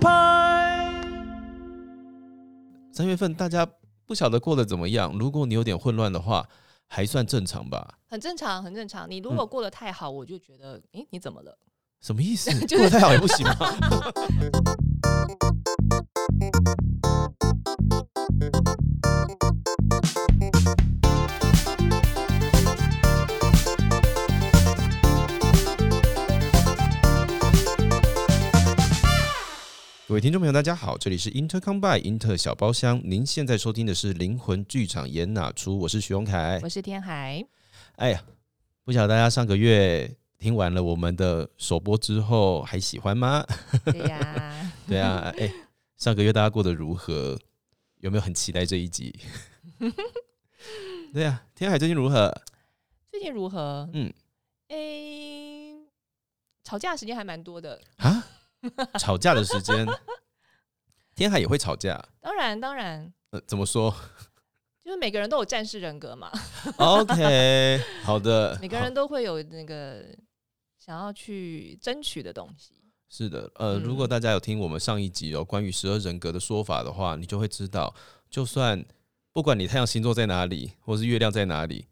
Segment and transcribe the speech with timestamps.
[0.00, 0.44] Pie。
[2.92, 3.66] 三月份大家
[4.06, 6.46] 不晓得过得怎么样，如果你有点混乱的话，
[6.88, 7.98] 还算正常吧？
[8.08, 9.10] 很正常，很正常。
[9.10, 11.58] 你如果过得太好，我就觉得，诶，你怎么了？
[12.00, 12.50] 什么意思？
[12.66, 13.56] 就是过得太好也不行吗？
[30.14, 35.76] 各位听众朋友，大家好，这里是 Intercom by 英特小包厢，您现在收听的是灵魂剧场演哪出？
[35.76, 36.60] 我是徐荣凯。
[36.62, 37.44] 我是天海，
[37.96, 38.22] 哎呀，
[38.84, 43.44] 不晓得大家上个月听完了我们的首播之后，还喜欢吗？
[43.86, 45.52] 对呀， 对啊，哎、
[45.96, 47.36] 上个月大家过得如何？
[47.98, 49.12] 有没有很期待这一集？
[51.12, 52.32] 对啊，天海最近如何？
[53.10, 53.90] 最近如何？
[53.92, 54.12] 嗯，
[54.68, 55.74] 诶，
[56.62, 57.80] 吵架时间还蛮多的。
[57.96, 58.24] 啊，
[58.98, 59.86] 吵架的时间，
[61.14, 62.02] 天海也会吵架。
[62.20, 63.94] 当然，当然，呃，怎么说
[64.84, 66.30] 就是每个人都有战士人格嘛
[66.76, 70.04] ，？OK， 好的，每个人都会有那个
[70.78, 72.74] 想要去争取的东西。
[73.08, 77.94] 是的，呃，嗯如果大家有听我们上一集哦关于十二人格的说法的话，你就会知道，
[78.28, 78.84] 就算
[79.32, 81.86] 不管你太阳星座在哪里，或是月亮在哪里，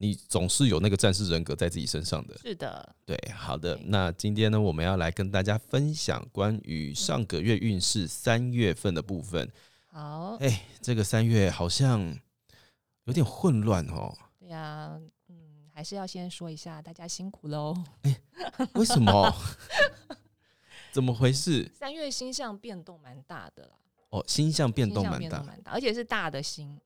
[0.00, 2.38] 你总是有那个战士人格在自己身上的。
[2.38, 3.78] 是的，对，好的。
[3.84, 9.50] 那今天呢，我们要来跟大家分享关于上个月运势三月份的部分。
[9.88, 12.16] 好，哎、这个三月好像
[13.04, 14.96] 有点混乱哦，对呀，
[15.28, 15.36] 嗯，
[15.74, 17.76] 还是要先说一下，大家辛苦喽。
[18.02, 18.16] 哎
[18.74, 19.34] 为什么？
[20.92, 21.70] 怎么回事？
[21.74, 23.70] 三月星象变动蛮大的啦，
[24.10, 26.80] 哦，星象变动蛮大，而且是大的星。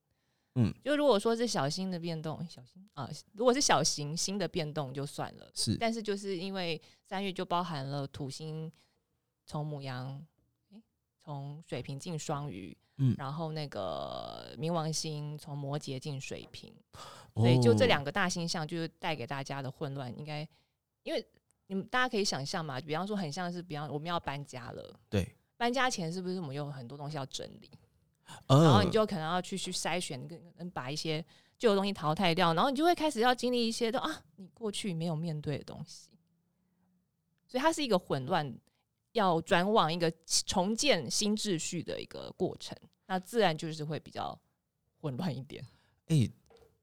[0.55, 5.77] 嗯，就如果说是小星的变动，小星啊，如果是小行星的变动就算了，是。
[5.77, 8.71] 但是就是因为三月就包含了土星
[9.47, 10.23] 从母羊，
[10.71, 10.83] 诶
[11.25, 13.15] 从水瓶进双鱼，嗯。
[13.17, 16.75] 然后那个冥王星从摩羯进水瓶，
[17.35, 20.47] 所以就这哦两个大星象就是带给大家的混乱，应该
[21.03, 21.27] 因为
[21.69, 27.71] 你们大家可以想象嘛，比方说很像是，比方我们要搬家了，对，搬家前是不是我们有很多东西要整理？
[28.47, 31.25] 嗯然后你就可能要去去筛选，跟跟把一些
[31.59, 36.11] 旧的东西淘汰掉，然后你就会开始要经历一些的啊，你过去没有面对的东西，
[37.47, 38.55] 所以它是一个混乱，
[39.13, 40.13] 要转往一个
[40.47, 44.39] 重建新秩序的一个过程，那自然就是会比较
[45.01, 45.65] 混乱一点。
[46.07, 46.29] 哎、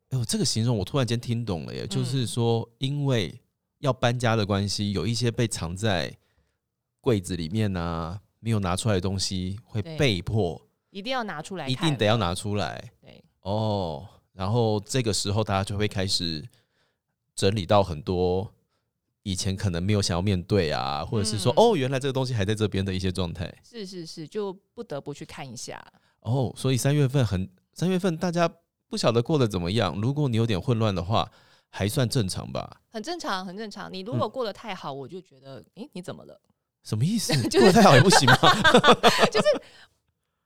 [0.10, 2.28] 哎呦，这个形容我突然间听懂了耶，就是嗯。
[2.28, 3.42] 说，因为
[3.80, 6.16] 要搬家的关系，有一些被藏在
[7.02, 14.08] 柜子里面啊，没有拿出来的东西，会被迫一定要拿出来，一定得要拿出来对哦。
[14.34, 16.48] 然后这个时候，大家就会开始
[17.36, 18.52] 整理到很多
[19.24, 23.54] 以前可能没有想要面对啊，或者是说，嗯哦，原来这个东西还在这边的一些状态。
[23.64, 25.84] 是是是，就不得不去看一下。
[26.22, 28.50] 哦，所以三月份很三月份大家
[28.88, 30.00] 不晓得过得怎么样。
[30.02, 31.30] 如果你有点混乱的话，
[31.70, 32.82] 还算正常吧？
[32.92, 33.92] 很正常，很正常。
[33.92, 36.40] 你如果过得太好，我就觉得，诶，你怎么了？
[36.84, 37.34] 什么意思？
[37.50, 38.38] 就是过得太好也不行吗？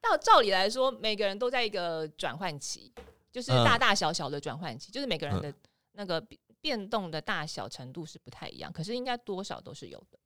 [0.04, 2.92] 照照理来说，每个人都在一个转换期，
[3.32, 5.52] 就是嗯大大小小的转换期，就是每个人的
[5.92, 10.18] 那个变变动的大小程度是不太一样，可是应该多少都是有的。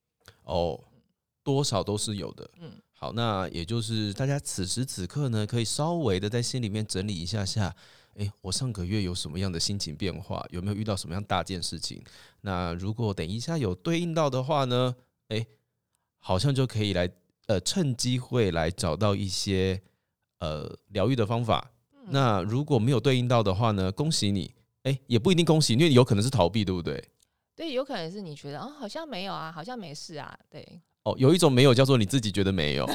[0.44, 0.78] 哦，
[1.42, 2.48] 多少都是有的。
[2.58, 7.74] 嗯，好，那也就是大家此时此刻呢，可以稍微的在心里面整理一下下，
[8.14, 10.44] 诶，我上个月有什么样的心情变化？
[10.50, 12.02] 有没有遇到什么样大件事情？
[12.42, 14.94] 那如果等一下有对应到的话呢，
[15.28, 15.46] 诶，
[16.18, 17.10] 好像就可以来
[17.48, 19.82] 呃趁机会来找到一些
[20.38, 21.70] 呃疗愈的方法。
[21.92, 24.54] 嗯那如果没有对应到的话呢，恭喜你，
[24.84, 27.04] 诶，也不一定恭喜，因为有可能是逃避，对不对？
[27.54, 30.80] 对，有可能是你觉得哦，好像没有啊，好像没事啊，对。
[31.02, 32.86] 哦，有一种没有叫做你自己觉得没有。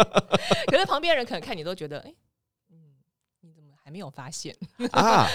[0.66, 2.12] 可是旁边人可能看你都觉得，哎、
[2.70, 2.76] 嗯，
[3.42, 4.56] 你怎么还没有发现？
[4.90, 5.28] 啊，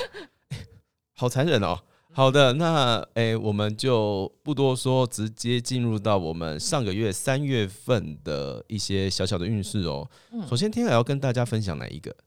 [1.15, 1.79] 好残忍哦。
[2.17, 10.09] 好的，那诶、我们就不多说，直接进入到我们上个月三月份的一些小小的运势哦。
[10.31, 12.17] 嗯首先，天海要跟大家分享哪一个？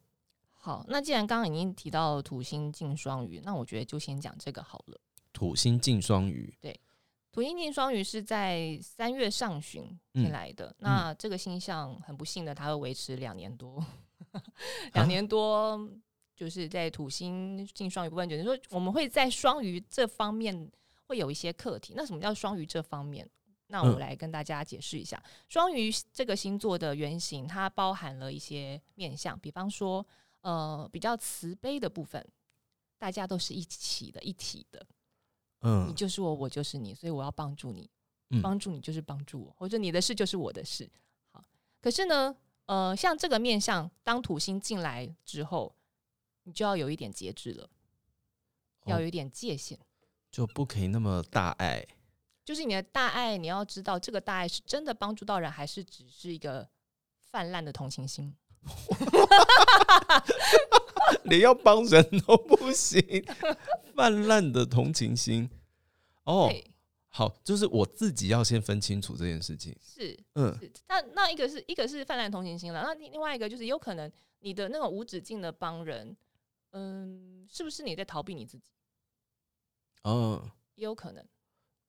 [0.53, 5.01] 好，那既然刚刚已经提到土星进双鱼，那我觉得就先讲这个好了。
[5.33, 6.79] 土星进双鱼，对
[7.33, 9.83] 土星进双鱼是在三月上旬
[10.15, 13.85] 嗯进来的，那这个星象很不幸的，它会维持两年多，
[14.95, 15.77] 两年多
[16.41, 20.73] 就是在土星进双鱼部分，就是说我们会在双鱼这方面
[21.05, 21.93] 会有一些课题。
[21.95, 23.29] 那什么叫双鱼这方面？
[23.67, 30.05] 那我嗯来跟大家解释一下，双鱼这个星座的原型，它包含了一些面相，比方说，
[30.41, 32.27] 呃，比较慈悲的部分，
[32.97, 34.87] 大家都是一起的、一体的，
[35.61, 37.91] 嗯你嗯，就是我，我就是你，所以我要帮助你。
[38.31, 40.91] 嗯帮助你就是帮助我，或者你的事就是我的事。
[41.33, 41.45] 好，
[41.83, 42.35] 可是呢，
[42.65, 45.75] 呃，像这个面相，当土星进来之后，
[46.51, 47.71] 你就要有一点节制了，
[48.87, 49.79] 要哦有一点界限。
[50.33, 51.87] 就不可以那么大爱。
[52.45, 56.69] 就是你的大爱，你要知道这个大爱是真的帮助到人，还是只是一个
[57.21, 58.35] 泛滥的同情心？
[61.25, 63.01] 连要帮人都不行，
[63.95, 65.49] 泛滥的同情心。
[66.25, 66.53] 哦，
[67.07, 69.77] 好，就是我自己要先分清楚这件事情。
[69.81, 70.53] 是嗯，
[70.89, 74.11] 那那一个是一个是泛滥同情心了，那另另外一个就是有可能
[74.41, 76.17] 你的那种无止境的帮人，
[76.73, 78.65] 嗯，是不是你在逃避你自己？
[80.05, 81.25] 嗯也有可能。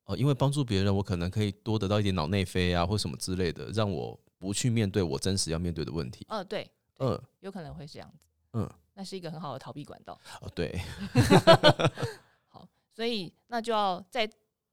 [0.05, 6.25] 哦，因为帮助别人，我可能可以多得到一点脑内啡啊，或什么之类的，让我不去面对我真实要面对的问题。
[6.27, 8.17] 呃，对，嗯有可能会是这样子。
[8.53, 10.19] 嗯，那是一个很好的逃避管道。
[10.41, 10.77] 哦，对，
[12.49, 14.29] 好，所以那就要在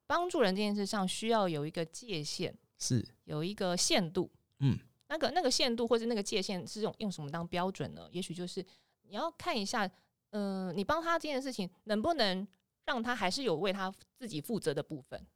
[0.06, 4.28] 帮助人这件事上，需要有一个界限，是，有一个限度。
[4.60, 4.76] 嗯，
[5.08, 8.08] 那个那个限度或者那个界限是用用什么当标准呢？
[8.10, 8.64] 也许就是
[9.08, 9.90] 你要看一下，
[10.30, 12.46] 嗯、你帮他这件事情能不能
[12.84, 15.26] 让他还是有为他自己负责的部分，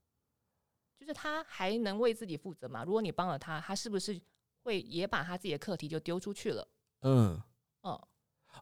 [0.98, 2.84] 就是他还能为自己负责吗？
[2.84, 4.20] 如果你帮了他，他是不是
[4.62, 6.68] 会也把他自己的课题就丢出去了？
[7.00, 7.40] 嗯，
[7.82, 8.00] 嗯，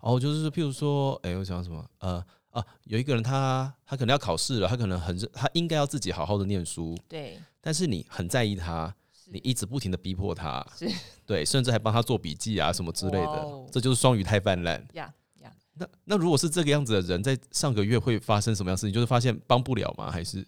[0.00, 1.88] 哦，就是譬如说，哎、我想什么？
[1.98, 8.94] 呃啊，有一个人他他可能要考试了，他可能很认他应该要自己好好的念书，对，但是你很在意他，是
[9.30, 10.88] 你一直不停的逼迫他，是。
[11.24, 14.84] 对，甚至还帮他做笔记啊什么之类的哦，这就是双鱼太泛滥。
[14.94, 18.92] 呀呀，那那如果是这个样子的人，在上个月会发生什么样事情？
[18.92, 20.10] 就是发现帮不了吗？
[20.10, 20.46] 还是？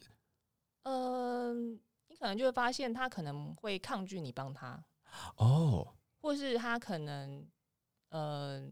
[0.83, 1.75] 嗯、
[2.09, 4.85] 你可能就会发现他可能会抗拒你帮他，
[5.37, 5.87] 哦。
[6.21, 7.45] 或是他可能，
[8.11, 8.63] 呃，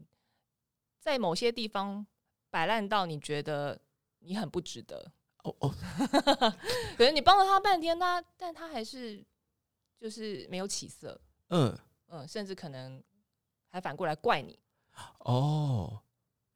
[0.99, 2.05] 在某些地方
[2.49, 3.79] 摆烂到你觉得
[4.19, 5.11] 你很不值得，
[5.43, 5.73] 哦哦，
[6.97, 9.21] 可能你帮了他半天，他但他还是
[10.01, 11.77] 就是没有起色，嗯。
[12.13, 13.01] 嗯，甚至可能
[13.69, 14.59] 还反过来怪你，
[15.19, 16.01] 哦。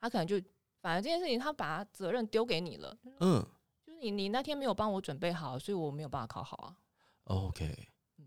[0.02, 0.36] 他可能就
[0.82, 3.46] 反而这件事情他把责任丢给你了，嗯。
[3.86, 6.76] 就是你你那天没有帮我准备好，所以我没有办法考好啊
[7.26, 7.88] ，，OK。
[8.18, 8.26] 嗯。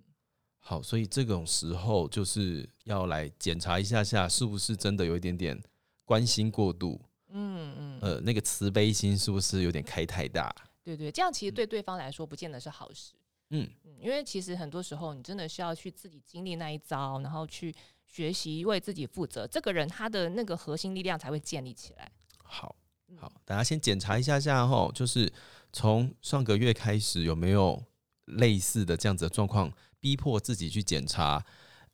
[0.58, 5.62] 好，所以这种时候就是要来检查一下下，是不是真的有一点点
[6.06, 6.98] 关心过度，
[7.28, 10.50] 嗯嗯，呃，那个慈悲心是不是有点开太大？
[10.82, 13.12] 对对，这样其实对对方来说不见得是好事。
[13.50, 17.74] 嗯，嗯，因为其实很多时候你真的是要去自己经历那一招，然后去
[18.06, 22.10] 学习为自己负责，这个人他的那个核心力量才会建立起来。
[22.42, 22.74] 好
[23.08, 25.32] 嗯好，大家先检查一下下哈，就是
[25.72, 27.82] 从上个月开始有没有
[28.24, 31.42] 类似的这样子的状况，逼迫自己去检查，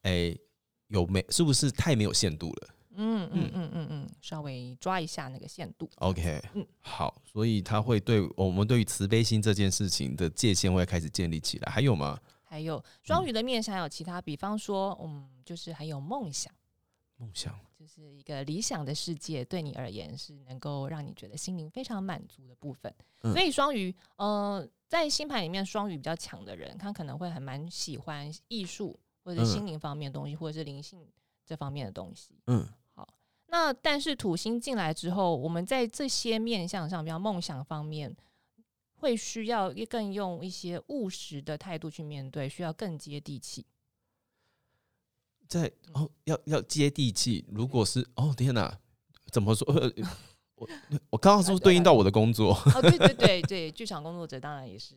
[0.02, 0.36] 哎、
[0.88, 5.88] 有没是不是太没有限度了嗯嗯嗯嗯嗯，稍微抓一下那个限度。
[5.96, 11.73] ？OK，嗯好，所以他会对我们对于慈悲心这件事情的界限会开始建立起来。
[11.73, 12.20] 还有吗？
[12.43, 16.52] 还有双鱼的面向还有其他，比方说，嗯，就是还有梦想，
[17.17, 22.94] 梦想，就是一个理想的世界，对你而言是能够让你觉得心灵非常满足的部分。
[23.23, 31.05] 嗯所以双鱼，呃，在星盘里面，双鱼比较强的人，他可能会很蛮喜欢艺术或者心灵方面的东西，或者是灵性
[31.44, 32.38] 这方面的东西。
[32.46, 32.64] 嗯
[33.56, 38.12] 那但是土星进来之后，我们在这些面向上，比较梦想方面，
[38.96, 43.64] 会需要更用一些务实的态度去面对，需要更接地气。
[45.46, 47.44] 在哦，要要接地气。
[47.48, 48.76] 如果是哦，天哪，
[49.31, 49.72] 怎么说？
[49.72, 49.88] 呃
[50.56, 50.69] 我
[51.10, 52.55] 我刚刚是不是对应到我的工作？
[52.74, 54.96] 哦，对对对对，剧场工作者当然也是，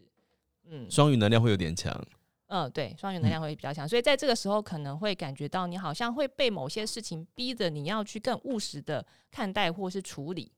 [0.65, 1.93] 嗯 双鱼能量会有点强。
[2.47, 10.51] 嗯，对，双鱼能量会比较强，所以在这个时候可能会感觉到你好像会被某些事情逼着你要去更务实的看待或是处理，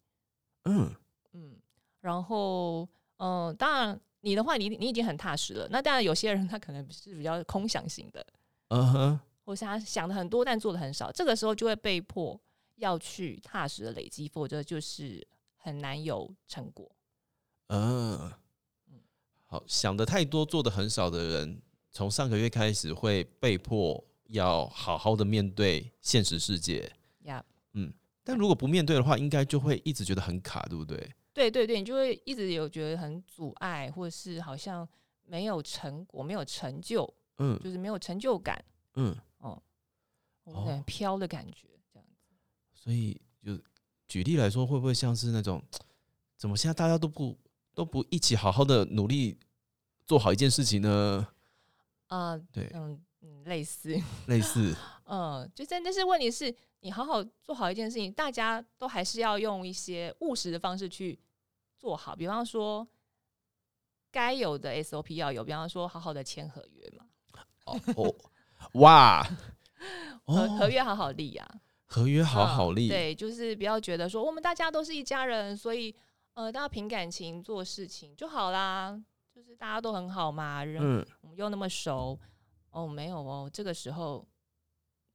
[0.66, 0.96] 嗯。
[1.34, 1.56] 嗯，
[2.02, 2.82] 然后
[3.18, 5.68] 嗯、呃当然你的话，你你已经很踏实了。
[5.70, 8.26] 那当然有些人他可能是比较空想型的，
[8.70, 12.40] 嗯哼，或是他想的很多但做的很少，这个时候就会被迫
[12.78, 16.90] 要去踏实的累积，否则就是很难有成果。
[17.68, 18.34] 嗯，
[19.46, 26.92] 好，想的太多，做的很少的人，从上个月开始会被迫要好好的面对现实世界。
[27.24, 27.44] 呀、
[28.24, 30.98] 但如果不面对的话，应该就会一直觉得很卡，对不对？
[31.34, 34.88] 对对对，你就会一直有觉得很阻碍，或者是好像
[35.26, 38.64] 没有成果、没有成就，嗯就是没有成就感，
[38.96, 42.36] 嗯，或者很飘的感觉，这样子。
[42.74, 43.58] 所以就
[44.08, 45.64] 举例来说，会不会像是那种，
[46.38, 47.38] 怎么现在大家都不
[47.74, 49.40] 都不一起好好的努力
[50.06, 51.28] 做好一件事情呢？
[52.10, 53.96] 啊、对，嗯嗯，类似，
[54.28, 54.76] 类似，
[55.06, 61.20] 嗯，就真的是问题是你好好做好一件事情，大家都还是要用一些务实的方式去
[61.78, 62.16] 做好。
[62.16, 62.88] 比方说，
[64.12, 67.06] 该有的 SOP 要有，比方说好好的签合约嘛，
[67.66, 68.16] 哦哦，
[68.74, 69.24] 哇，
[70.26, 71.48] 合哦，合约好好立呀、
[71.86, 75.96] 合约好好立，嗯对，就是不要觉得说我们大家都是一家人，所以
[76.34, 79.00] 呃，大家凭感情做事情就好啦，
[79.40, 82.20] 就是大家都很好嘛，人、嗯我们又那么熟，
[82.72, 84.28] 哦，没有哦，这个时候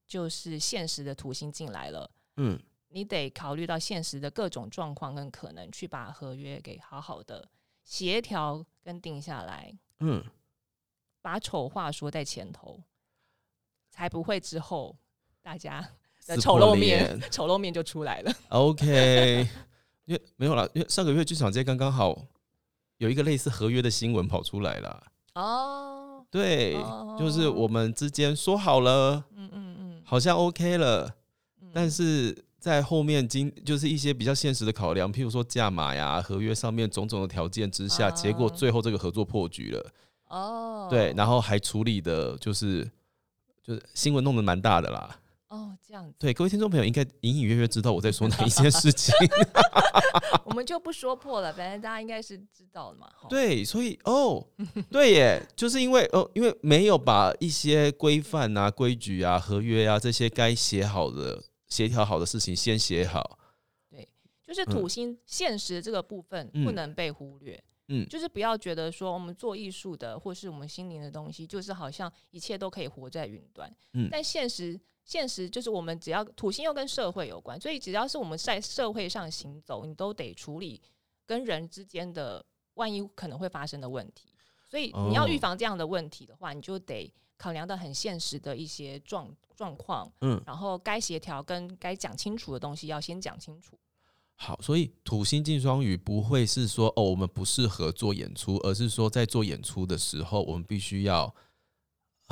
[0.07, 2.11] 就是现实的图形进来了。
[2.39, 7.47] 嗯，你得考虑到现实的各种状况跟可能，去把合约给好好的
[7.85, 10.25] 协调跟定下来，嗯，
[11.21, 12.83] 把丑话说在前头，
[13.91, 14.97] 才不会之后
[15.43, 15.87] 大家
[16.27, 18.33] 的丑陋面 丑陋面就出来了。
[18.49, 19.47] OK，
[20.07, 22.27] 因为没有了，因为上个月剧场街刚刚好
[23.05, 25.03] 有一个类似合约的新闻跑出来了。
[25.35, 31.15] 哦，对，哦就是我们之间说好了，嗯嗯嗯，好像 OK 了，
[31.61, 39.93] 嗯但是在后面经就是一些比较现实的考量，譬如说价码呀、合约上面种种的条件之下，啊结果最后这个合作破局了。
[40.29, 42.91] 哦，对，然后还处理的就是
[43.63, 45.19] 就是新闻弄得蛮大的啦。
[45.55, 49.15] 哦这样子，对，各位听众朋友应该隐隐约约知道我在说哪一件事情。
[50.45, 53.09] 我们就不说破了，反正大家应该是知道的嘛。
[53.29, 54.45] 对，所以哦，
[54.91, 63.39] 对耶，就是因为哦，因为没有把一些规范啊、规矩啊、合约啊这些该写好的、协调好的事情先写好。
[63.91, 64.09] 对
[64.43, 67.63] 就是土星现实这个部分嗯不能被忽略。
[67.89, 73.71] 嗯就是不要觉得说我们做艺术的或是我们心灵的东西，就是好像一切都可以活在云端。
[73.93, 80.81] 嗯但现实现实就是我们只要土星又跟社会有关，所以只要是我们在社会上行走，你都得处理
[81.27, 82.45] 跟人之间的
[82.75, 84.33] 万一可能会发生的问题。
[84.69, 93.79] 所以你要预哦防这样的问题的话，你就得考量到很现实的一些状状况，嗯，然后该协调跟该讲清楚的东西要先讲清楚。
[94.37, 101.33] 好，所以土星进双鱼不会是说哦，我们不适合做演出，而是说在做演出的时候，我们必须要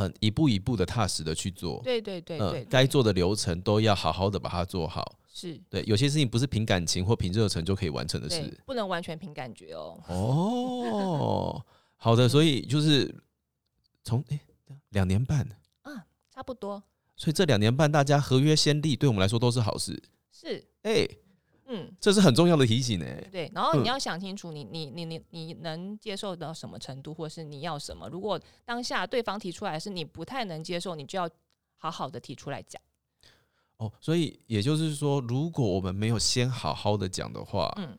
[0.02, 1.80] 很一步一步的踏实的去做。
[1.82, 5.18] 对对对呃对，对该做的流程都要好好的把它做好。
[5.34, 9.98] 是对，有些事情不是凭感情或凭热忱就可以完成的事。，不能完全凭感觉哦。
[10.08, 11.64] 哦，
[11.96, 13.14] 好的，所以就是
[14.04, 14.38] 从诶
[14.90, 15.40] 两年半
[15.82, 16.82] 啊，差不多
[17.16, 20.02] 所以这两年半大家合约先立，对我们来说都是好事。
[20.30, 21.08] 是，哎、
[21.74, 23.50] 嗯，这是很重要的提醒呢、对。
[23.54, 28.06] 然后嗯你要想清楚你，你你你你能接受到什么程度，或是你要什么。
[28.10, 31.28] 如果当下对方提出来是你不太能接受，你就要
[31.76, 32.80] 好好的提出来讲。
[33.78, 37.98] 哦，所以也就是说，如果我们没有先好好的讲的话，嗯，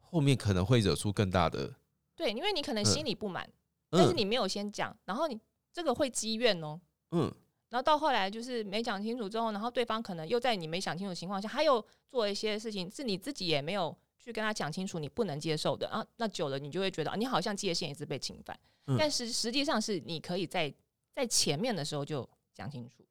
[0.00, 1.74] 后面可能会惹出更大的。
[2.14, 3.48] 对，因为你可能嗯心里不满，
[3.90, 5.40] 但是嗯你没有先讲，然后你
[5.72, 6.78] 这个会积怨哦。
[7.10, 7.32] 嗯，
[7.74, 16.06] 然后到后来就是没讲清楚之后，然后对方可能又在你没想清楚的情况下，他又做一些事情，是你自己也没有去跟他讲清楚，你不能接受的啊。
[16.18, 20.72] 那久了，你就会觉得啊，你好像界限一直被侵犯，嗯但是实际上是你可以在
[21.12, 23.04] 在前面的时候就讲清楚，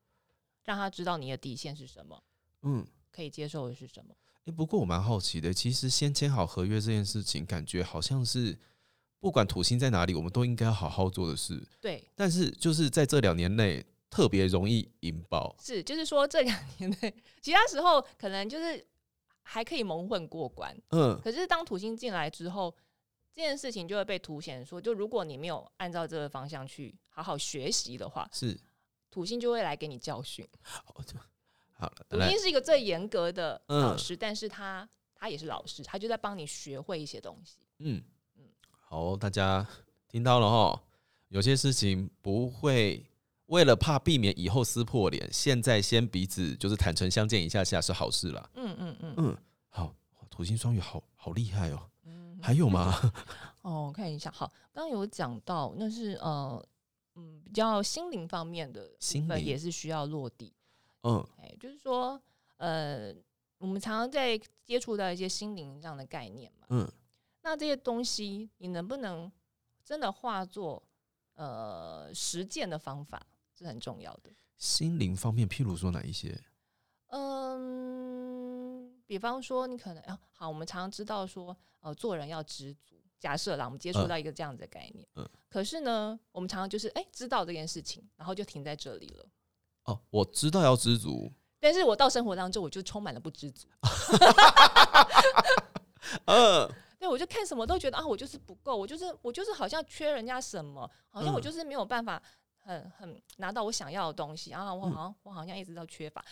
[0.63, 2.23] 让他知道你的底线是什么，
[2.61, 2.87] 嗯。
[3.11, 4.15] 可以接受的是什么。
[4.45, 8.57] 诶，不过我蛮好奇的，其实先签好合约这件事情，感觉好像是
[9.19, 11.63] 不管土星在哪里，我们都应该好好做的事。
[11.79, 15.55] 对，但是就是在这两年内，特别容易引爆。
[15.59, 18.85] 是就是说这两年内，其他时候可能就是
[19.41, 22.71] 还可以蒙混过关，嗯可是当土星进来之后，
[23.33, 28.55] 这件事情就会被凸显说，就如果你没有按照这个方向去好好学习的话，是，
[29.09, 30.47] 土星就会来给你教训。
[30.61, 30.93] 好
[31.79, 37.57] 了，来土星是一个最严格的嗯老师，但是他他也是老师，他就在帮你学会一些东西。
[37.79, 38.03] 嗯，
[38.69, 39.67] 好，大家
[40.07, 40.83] 听到了哈，
[41.29, 43.03] 有些事情不会
[43.47, 48.49] 为了怕避免以后撕破脸，现在先彼此就是坦诚相见一下下是好事啦。
[48.55, 49.37] 嗯嗯嗯嗯，
[49.69, 49.93] 好，
[50.29, 51.89] 土星双鱼好好厉害哦。
[52.05, 52.93] 嗯，还有吗？
[53.61, 56.65] 哦，我看一下，好，刚刚有讲到那是呃
[57.15, 60.53] 嗯比较心灵方面的部分心灵也是需要落地。
[61.03, 62.19] 嗯哎，就是说
[62.57, 63.13] 呃
[63.57, 66.67] 我们常常在接触到一些心灵上的概念嘛。
[66.69, 66.89] 嗯
[67.41, 69.29] 那这些东西，你能不能
[69.83, 70.81] 真的化作
[71.35, 73.21] 呃实践的方法，
[73.63, 74.29] 是很重要的。
[74.57, 76.39] 心灵方面，譬如说哪一些？
[77.07, 82.95] 嗯，比方说，你可能啊，好，我们常常知道说，呃，做人要知足。
[83.19, 89.25] 假设啦，我们接触嗯到一个这样子的概念，嗯可是呢，我们常常就是哎、知道这件事情，然后就停在这里了。
[89.85, 91.31] 哦，我知道要知足。
[91.59, 93.69] 但是我到生活当中，我就充满了不知足。
[96.25, 102.21] 嗯对，我就看什么都觉得啊，我就是不够，我就是我就是好像缺人家什么，好像我嗯就是没有办法
[102.63, 104.91] 很很拿到我想要的东西，然后我嗯。
[104.91, 106.23] 好像、我好像一直都缺乏，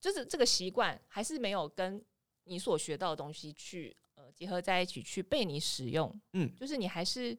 [0.00, 2.02] 就是这个习惯还是没有跟
[2.44, 6.54] 你所学到的东西去呃结合在一起去被你使用，嗯。
[6.56, 7.36] 就是你还是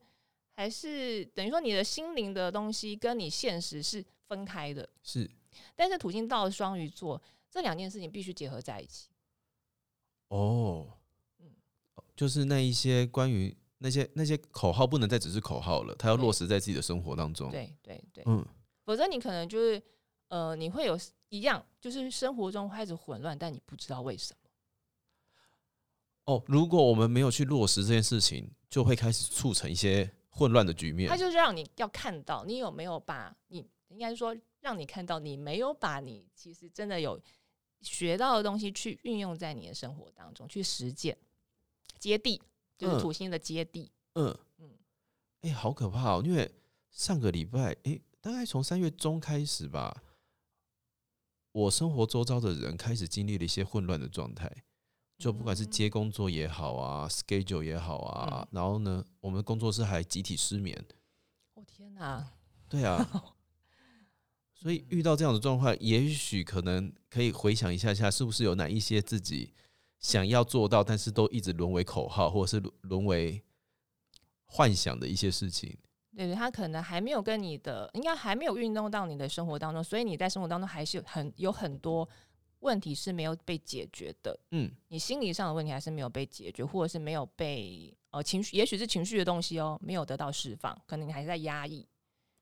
[0.53, 4.87] 还是等于说你的心灵的东西跟你现实是分开的。
[5.03, 5.29] 是。
[5.75, 9.09] 但是土星到双鱼座，这两件事情必须结合在一起。
[10.27, 10.87] 哦，
[11.39, 11.51] 嗯。
[12.15, 18.43] 就是那一些关于那些那些口号不能再只是口号了，它要落实在自己的生活当中。，对对对，嗯，
[18.83, 19.79] 否则你可能就是
[20.29, 20.99] 呃，你会有
[21.29, 24.49] 一样，就是生活中开始混乱，但你不知道为什么。
[26.23, 31.15] 哦，如果我们没有去落实这件事情，就会开始促成一些混乱的局面它。
[31.15, 37.21] 就是让你要看到你有没有把你应该是说让你看到你没有把你其实真的有
[37.81, 41.15] 学到的东西去运用在你的生活当中去实践，
[41.99, 42.41] 接地
[42.77, 43.91] 就是嗯土星的接地。
[44.13, 44.70] 嗯嗯嗯，
[45.41, 46.24] 哎、好可怕哦！
[46.25, 46.50] 因为
[46.89, 50.03] 上个礼拜，哎、大概从三月中开始吧，
[51.51, 54.51] 我生活周遭的人开始经历了一些混乱的状态。
[55.17, 60.86] 就不管是嗯接工作也好啊，schedule 也好啊，然后呢，我们工作室还集体失眠。
[61.53, 62.34] 哦天哪！
[62.67, 63.24] 对啊，
[64.53, 69.53] 所以遇到这样的状况，也许可能可以回想一下下，是不是有哪一些自己
[69.99, 73.43] 想要做到，但是都一直沦为口号，或者是沦沦为
[74.45, 75.77] 幻想的一些事情。
[76.15, 82.07] 对对，他可能还没有跟你的，应该还没有运动到你的生活当中，所以你在生活当中还是有很有很多
[82.59, 84.39] 问题是没有被解决的。
[84.51, 91.85] 嗯，你心理上的问题还是没有被解决，或者是没有被呃情绪，也许是情绪的东西哦，没有得到释放，可能你还是在压抑。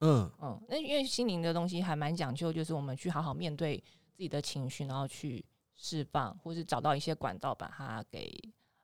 [0.01, 3.77] 嗯，嗯，那因为心灵的东西还蛮讲究，就是我们去好好面对
[4.12, 5.43] 自己的情绪，然后去
[5.75, 8.32] 释放，或是找到一些管道把它给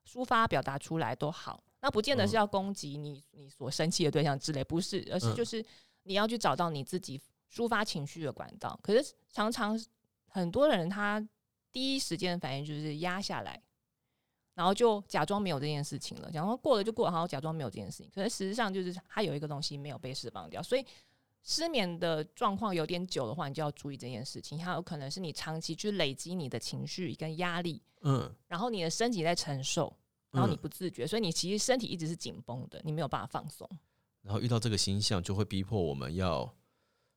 [0.08, 1.63] 抒发、表达出来都好。
[1.81, 5.63] 那不见得是嗯要攻击你你所生气的对象之类，不是，而是嗯就是
[6.03, 8.77] 你要去找到你自己抒发情绪的管道。
[8.84, 9.79] 可是常常
[10.27, 11.25] 很多人他
[11.72, 13.62] 第一时间的反应就是压下来，
[14.55, 18.12] 然后就假装没有这件事情了，假装过了就过了，然后假装没有这件事情。
[18.13, 20.86] 可是实际上就是他有一个东西没有被释放掉，所以
[21.41, 24.57] 失眠的状况有点久的话，你就要注意这件事情。
[24.57, 29.96] 它有可能是你长期去累积你的情绪跟压力，嗯，然后你的身体在承受，
[30.31, 33.68] 然后你嗯不自觉，所以你其实身体一直是紧绷的，你没有办法放松，
[34.22, 36.53] 然后遇到这个形象，就会逼迫我们要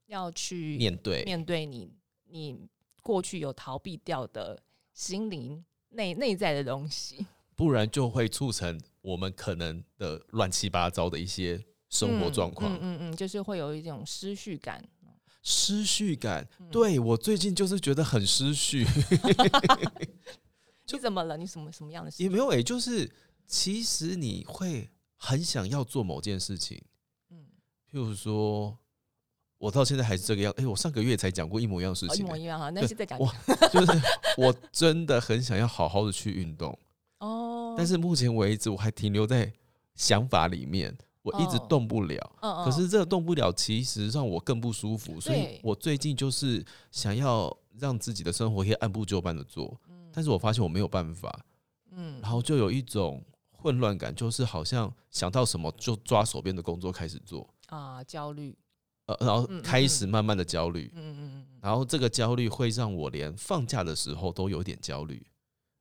[0.06, 1.24] 要去面对。
[1.24, 1.90] 面对你
[2.28, 2.58] 你
[3.02, 4.62] 过去有逃避掉的
[4.94, 7.26] 心灵内内在的东西。
[7.54, 14.82] 不然就会促成我们可能的乱七八糟的一些生活状况、嗯嗯嗯，就是会有一种失序感。
[15.42, 16.48] 失序感。
[16.58, 18.86] 嗯对我最近就是觉得很失序，
[20.90, 21.36] 你怎么了？
[21.36, 22.30] 你什么什么样的事也？
[22.30, 23.10] 没有诶、就是
[23.46, 26.82] 其实你会很想要做某件事情，
[27.30, 27.44] 嗯，
[27.90, 28.78] 譬如说，
[29.58, 30.54] 我到现在还是这个样。
[30.56, 32.70] 哎、我上个月才讲过一模一样的事哦，一情、欸，模一样哈。
[32.70, 33.30] 那对是在讲我
[33.70, 34.02] 就是
[34.38, 36.78] 我真的很想要好好的去运动，
[37.18, 39.52] 哦，但是目前为止我还停留在
[39.94, 41.66] 想法里面，我一直哦。
[41.68, 42.32] 动不了。
[42.64, 49.80] 可是这个动不了，其实让我更不舒服，所以我最近就是想要让自己的生活可以按部就班的做，
[50.12, 51.44] 但是我发现我没有办法，
[51.90, 52.20] 嗯。
[52.20, 58.56] 然后就有一种混乱感，就是好像想到什么就抓手边的工作开始做，啊焦虑，
[59.06, 65.24] 呃，然后开始慢慢的焦虑，嗯嗯嗯嗯，然后这个焦虑会让我连放假的时候都有点焦虑。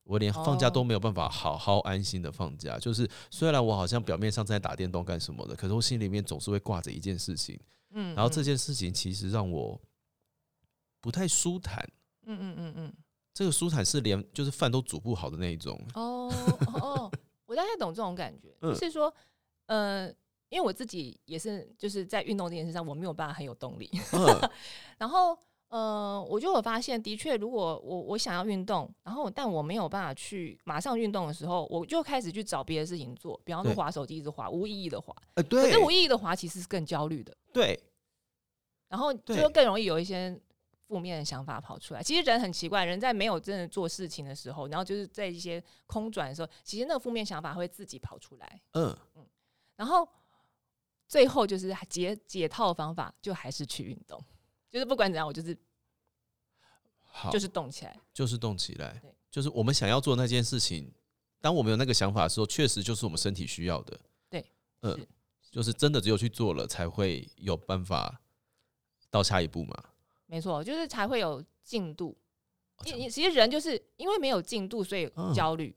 [0.03, 0.69] 我连放假哦。
[0.69, 7.59] 都没有办法好好安心的放假，就是虽然我好像表面上在打电动干什么的，可是我心里面总是会挂着一件事情，
[7.91, 8.43] 嗯，然后这嗯。
[8.43, 9.79] 件事情其实让我
[10.99, 11.87] 不太舒坦。
[12.25, 12.93] 嗯嗯嗯嗯，
[13.33, 15.79] 这个舒坦是连就是饭都煮不好的那一种。
[15.93, 17.11] 哦哦哦，
[17.45, 18.73] 我大概懂这种感觉，嗯。
[18.73, 19.13] 就是说，
[19.67, 20.07] 呃，
[20.49, 24.49] 因为我自己也是就是在运动这件事上，我没有办法很有动力，嗯。
[24.97, 25.37] 然后。
[25.71, 35.15] 呃，我就有发现，的确，如果我我想要运动，然后但我没有办法去马上运动的时候，我就开始去找别的事情做，比方说对划手机一直划，无意义的划。
[35.35, 37.81] 呃，可是无意义的划其实是更焦虑的，对，
[38.89, 40.37] 然后对就更容易有一些
[40.89, 42.03] 负面的想法跑出来。
[42.03, 48.61] 其实人很奇怪，人在没有真的做事情的时候，然后就是在一些空转的时候，其实那个负面想法会自己跑出来。
[48.73, 48.93] 嗯，
[49.77, 50.05] 然后
[51.07, 54.21] 最后就是解解套的方法，就还是去运动，
[54.71, 55.55] 就是不管怎样，我就是
[57.01, 57.99] 好，就是动起来。
[58.13, 60.91] 就是动起来对，就是我们想要做那件事情。
[61.41, 63.99] 当我们有那个想法的时候，确实就是我们身体需要的。
[64.29, 64.45] 对，
[64.81, 65.07] 嗯是，
[65.51, 68.21] 就是真的只有去做了，才会有办法
[69.09, 69.83] 到下一步嘛。
[70.27, 72.15] 没错，就是才会有进度。
[72.85, 75.75] 你你其实人就是因为没有进度，所以嗯焦虑。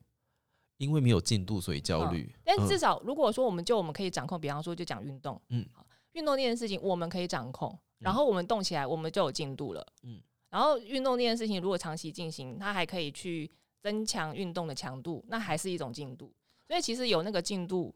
[0.77, 2.31] 因为没有进度，所以焦虑。
[2.35, 16.33] 嗯但至少如果说我们就我们可以掌控，比方说就讲运动，嗯嗯，运动这件事情我们可以掌控，然后我们动起来，我们就有进度了，嗯嗯，然后运动这件事情如果长期进行，它还可以去增强运动的强度，那还是一种进度。
[16.69, 17.95] 所以其实有那个进度，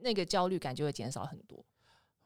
[0.00, 1.64] 那个焦虑感就会减少很多。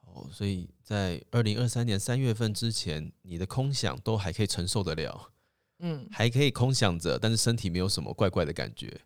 [0.05, 5.33] 哦，所以在二零二三年三月份之前，你的空想都还可以承受得了，
[5.81, 9.01] 嗯，还可以空想着，但是身体没有什么怪怪的感觉。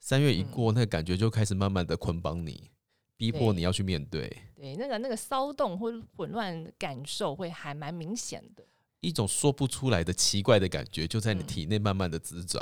[0.00, 2.70] 三月一嗯过，那个感觉就开始慢慢的捆绑你，
[3.18, 4.26] 逼迫你要去面对
[4.56, 8.64] 对，那个那个骚动或混乱感受会还蛮明显的。
[9.00, 12.60] 一种说不出来的奇怪的感觉，就在你嗯体内慢慢的滋长，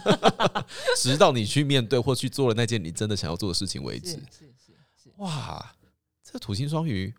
[0.98, 4.10] 直到你去面对或去做了那件你真的想要做的事情为是止。
[4.10, 5.74] 是是是，哇，
[6.22, 7.14] 这土星双鱼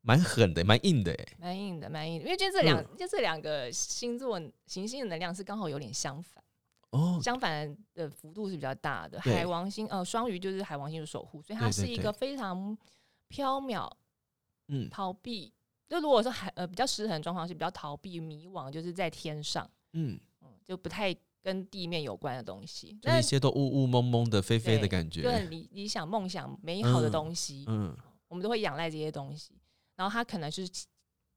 [0.00, 1.26] 蛮狠的，蛮硬的哎。
[1.38, 2.24] 蛮硬的，蛮硬的。
[2.24, 6.42] 因为就这两、嗯就这两个星座行星的能量是刚好有点相反，
[6.90, 9.20] 哦，相反的幅度是比较大的。
[9.20, 12.76] 海王星呃，双鱼就是海王星的守护，所以它对对对是一个非常
[13.30, 13.90] 缥缈、
[14.68, 15.52] 嗯逃避。
[15.88, 22.92] 就如果说海呃比较失衡的状况是比较逃避、迷惘，就是在天上，嗯，嗯，就不太跟地面有关的东西。
[23.00, 25.22] 就那一些都雾雾蒙蒙的、飞飞的感觉。
[25.22, 27.96] 就很理理想、梦想、美好的嗯东西，嗯，
[28.26, 29.60] 我们都会仰赖这些东西。
[29.94, 30.68] 然后它可能是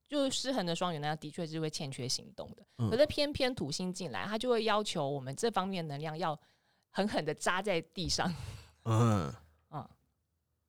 [0.10, 2.66] 就是失衡的双鱼呢，的确是会欠缺行动的。
[2.80, 6.38] 嗯可是偏偏土星进来，它就会要求我们这方面能量要
[6.90, 8.34] 狠狠的扎在地上，
[8.84, 9.32] 嗯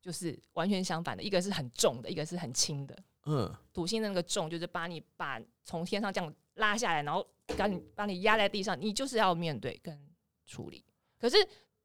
[0.02, 2.96] 就是完全相反的，一个是很重的，一个是很轻的。
[3.26, 7.26] 嗯，土星的那个重，就是把你把从天上这样拉下来，然后
[7.58, 10.10] 把你把你压在地上，你就是要面对跟
[10.46, 10.82] 处理。
[11.18, 11.36] 可是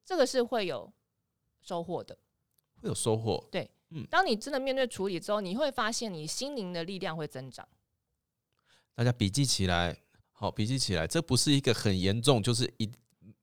[0.06, 0.90] 这个是会有
[1.62, 2.18] 收获的。
[2.82, 3.46] 会有收获。
[4.10, 7.68] 当你真的面对处理之后，你会发现你心灵的力量会增长。
[8.94, 9.98] 大家笔记起来，
[10.32, 11.06] 好，笔记起来。
[11.08, 12.90] 这不是一个很严重，就是一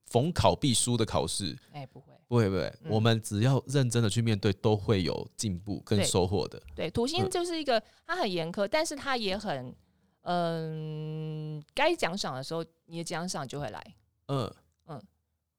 [0.07, 2.63] 逢考必输的考试，哎、不会，不会不会。
[2.83, 6.63] 嗯我们只要认真的去面对，都会有进步跟收获的。
[6.75, 9.75] 对，土星嗯就是一个，它很严苛，但是它也很，
[10.23, 13.95] 嗯，该奖赏的时候，你的奖赏就会来。
[14.27, 14.55] 嗯
[14.87, 15.03] 嗯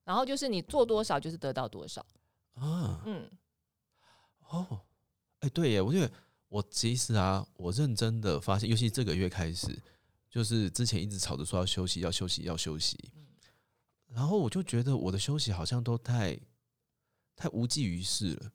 [0.04, 2.06] 然后就是你做多少，就是得到多少。
[2.56, 3.30] 啊嗯，
[4.54, 4.82] 哦，
[5.40, 6.12] 哎、对耶，我觉得
[6.48, 9.82] 我其实啊，我认真的发现，尤其这个月开始，
[10.30, 12.96] 就是之前一直吵着说要休息，要休息，要休息，
[14.10, 16.40] 然后我就觉得我的休息好像都太
[17.36, 18.52] 太无济于事了。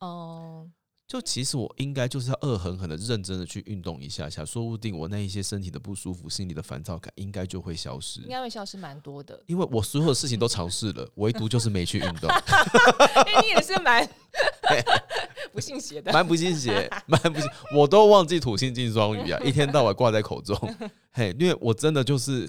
[0.00, 0.70] 哦、
[1.10, 8.28] 就其实我应该就是要恶狠狠的、认真的去运动一下下，说不定我那一些身体的不舒服、心里的烦躁感应该就会消失应。
[8.28, 9.42] 该会消失蛮多的。
[9.46, 14.08] 因为我所有的事情都尝试了，唯独就是没去运动， 哎、你也是蛮
[15.52, 16.12] 不信邪的。
[16.12, 20.56] 蛮不信邪，蛮不信，我都忘记土星进双鱼啊，一天到晚挂在口中。
[21.10, 22.48] 嘿，因为我真的就是，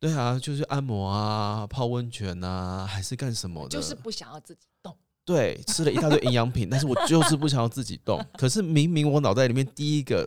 [0.00, 4.96] 对啊，就是按摩啊、泡温泉啊，还是干什么的，就是不想要自己动。
[5.28, 8.18] 对，吃了一大堆营养品，但是我就是不想要自己动。
[8.38, 10.26] 可是明明我脑袋里面第一个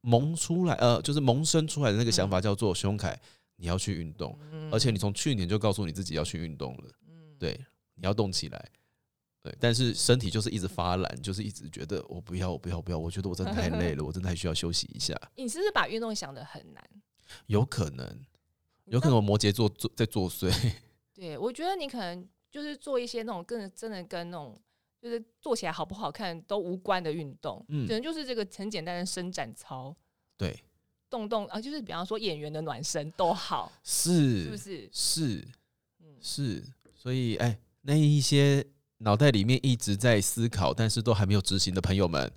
[0.00, 3.14] 萌出来，呃，就是萌生出来的那个想法叫做熊凯，
[3.56, 7.52] 你要去运动，嗯而且你从去年就告诉你自己要去运动了，嗯对，
[7.96, 8.70] 你要动起来。
[9.42, 15.14] 对，但是身体就是一直发懒，就是一直觉得我不要，我不要，不要，我觉得我真的太累了，我真的还需要休息一下。
[15.36, 16.82] 你是不是把运动想的很难？
[17.48, 18.20] 有可能，
[18.86, 20.50] 有可能我摩羯座作在作祟。
[21.14, 24.60] 对，我觉得你可能就是做一些那种更真的跟那种
[25.00, 27.86] 就是做起来好不好看都无关的运动，嗯。
[27.86, 29.94] 可能就是这个很简单的伸展操，
[30.36, 30.58] 对，
[31.08, 34.88] 动动啊，就是比方说演员的暖身都好，是是不是？
[34.92, 35.48] 是？
[36.00, 36.62] 嗯，是，
[36.94, 38.66] 所以哎，那一些
[38.98, 42.30] 脑袋里面一直在思考，但是都还没有执行的朋友们，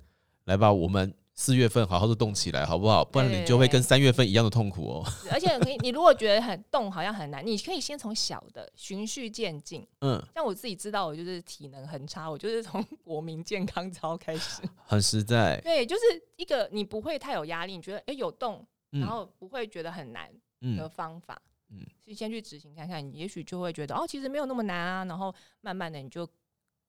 [0.44, 3.04] 来吧，我们四月份好好的动起来，好不好？
[3.04, 5.04] 不然你就会跟三月份一样的痛苦哦。
[5.32, 9.86] 而且可以，你如果觉得很动好像很难，你可以 先从小的循序渐进。
[10.00, 14.62] 嗯，像我自己知道，我就是体能很差，我就是从国民健康操开始。
[14.86, 15.60] 很实在。
[15.62, 16.02] 对，就是
[16.36, 21.36] 一个你不会太有压力，你觉得哎、诶有动，嗯然后不会觉得很难的嗯，方法，
[21.70, 26.28] 嗯嗯，去先去执行看看，你也许就会觉得哦，其实没有那么难啊，然后慢慢的你就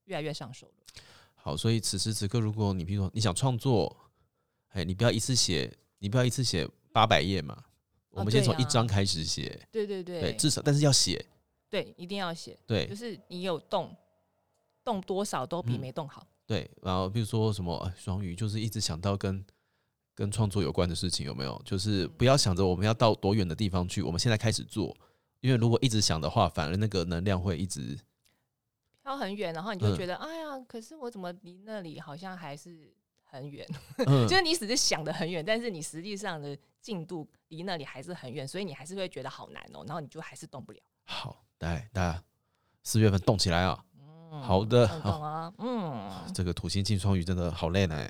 [0.04, 0.74] 越来越上手了。
[1.34, 3.96] 好，所以此时此刻，如果你比如说你想创作，
[4.76, 7.64] 哎，你不要一次写，你不要一次写八百页嘛，
[8.10, 11.26] 我们先从一章开始写，对对对，对，至少但是要写，
[11.70, 12.86] 对一定要写，对。
[12.86, 13.96] 就是你有动，
[14.84, 16.28] 动多少都比嗯没动好。
[16.46, 19.44] 对，然后比如说什么呃双鱼，就是一直想到跟
[20.14, 21.60] 跟创作有关的事情，有没有？
[21.64, 24.94] 就是不要想着我们要到多远的地方去，我们现在开始做，
[25.40, 27.98] 因为如果一直想的话，反而那个能量会一直
[29.02, 29.96] 飘很远，然后你就嗯。
[29.96, 32.94] 觉得，哎呀，可是我怎么离那里好像还是
[33.36, 33.68] 很远？
[34.08, 40.80] 嗯 就是你只是想的很远，但是你实际上的进度离那里还是很远，所以你还是会觉得好难哦，然后你就还是动不了。
[41.04, 42.24] 好，来大家
[42.84, 43.84] 四月份动起来啊！
[43.98, 48.10] 嗯好的动动啊，嗯，这个土星进双鱼真的好累呢，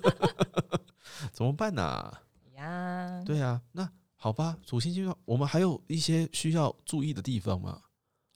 [1.32, 2.12] 怎么办呢、
[2.54, 7.82] 呀，对啊，那好吧，土星进双，我们还有一些需要注意的地方吗？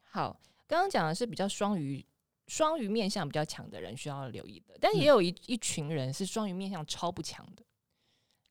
[0.02, 2.04] 好，刚刚讲的是比较双鱼
[2.46, 4.98] 双鱼面相比较强的人需要留意的，但嗯。
[4.98, 7.64] 也有一一群人是双鱼面相超不强的。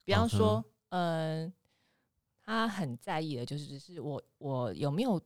[0.03, 1.51] 比方说，嗯、
[2.43, 5.21] 他很在意的就是，只是我我有没有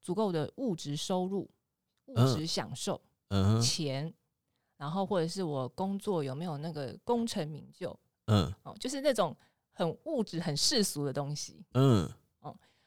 [0.00, 1.40] 足够的物质收入、
[2.06, 2.36] 物嗯。
[2.36, 4.12] 质享受、嗯钱，
[4.76, 8.52] 然后或者是我工作有没有那个功成名就嗯。
[8.62, 9.36] 哦，就是那种
[9.72, 11.64] 很物质、很世俗的东西。
[11.74, 12.08] 嗯。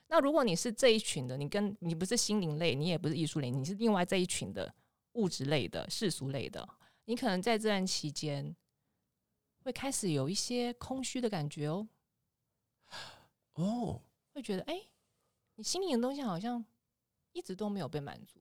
[0.08, 4.72] 那如果你是这一群的，你跟你不是心灵类，你也不是艺术类，你是另外这一群的
[5.16, 6.68] 物质类的、世俗类的，
[7.06, 8.56] 你可能在这段期间
[9.64, 11.88] 会开始有一些空虚的感觉哦，
[13.54, 14.02] 哦
[14.34, 14.90] 会觉得哎、诶
[15.56, 16.64] 你心里的东西好像
[17.32, 18.40] 一直都没有被满足。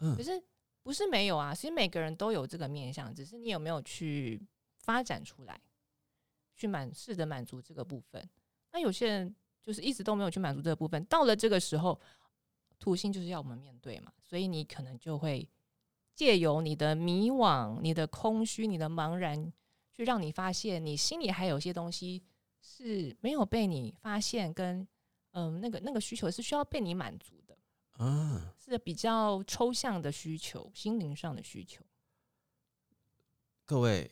[0.00, 0.42] 嗯可是
[0.82, 4.40] 不是没有啊，其实每个人都有这个面向，只是你有没有去
[4.78, 5.60] 发展出来，
[6.54, 8.28] 去满试着满足这个部分。
[8.72, 11.98] 那有些人就是一直都没有去满足这个部分，到了这个时候，
[12.78, 15.48] 土星就是要我们面对嘛，所以你可能就会
[16.16, 19.52] 借由你的迷惘、你的空虚、你的茫然，
[19.92, 22.24] 去让你发现你心里还有些东西
[22.60, 24.88] 是没有被你发现，跟
[25.32, 27.56] 嗯那个那个需求是需要被你满足的。
[27.98, 31.84] 嗯，是比较抽象的需求，心灵上的需求。
[33.64, 34.10] 各位。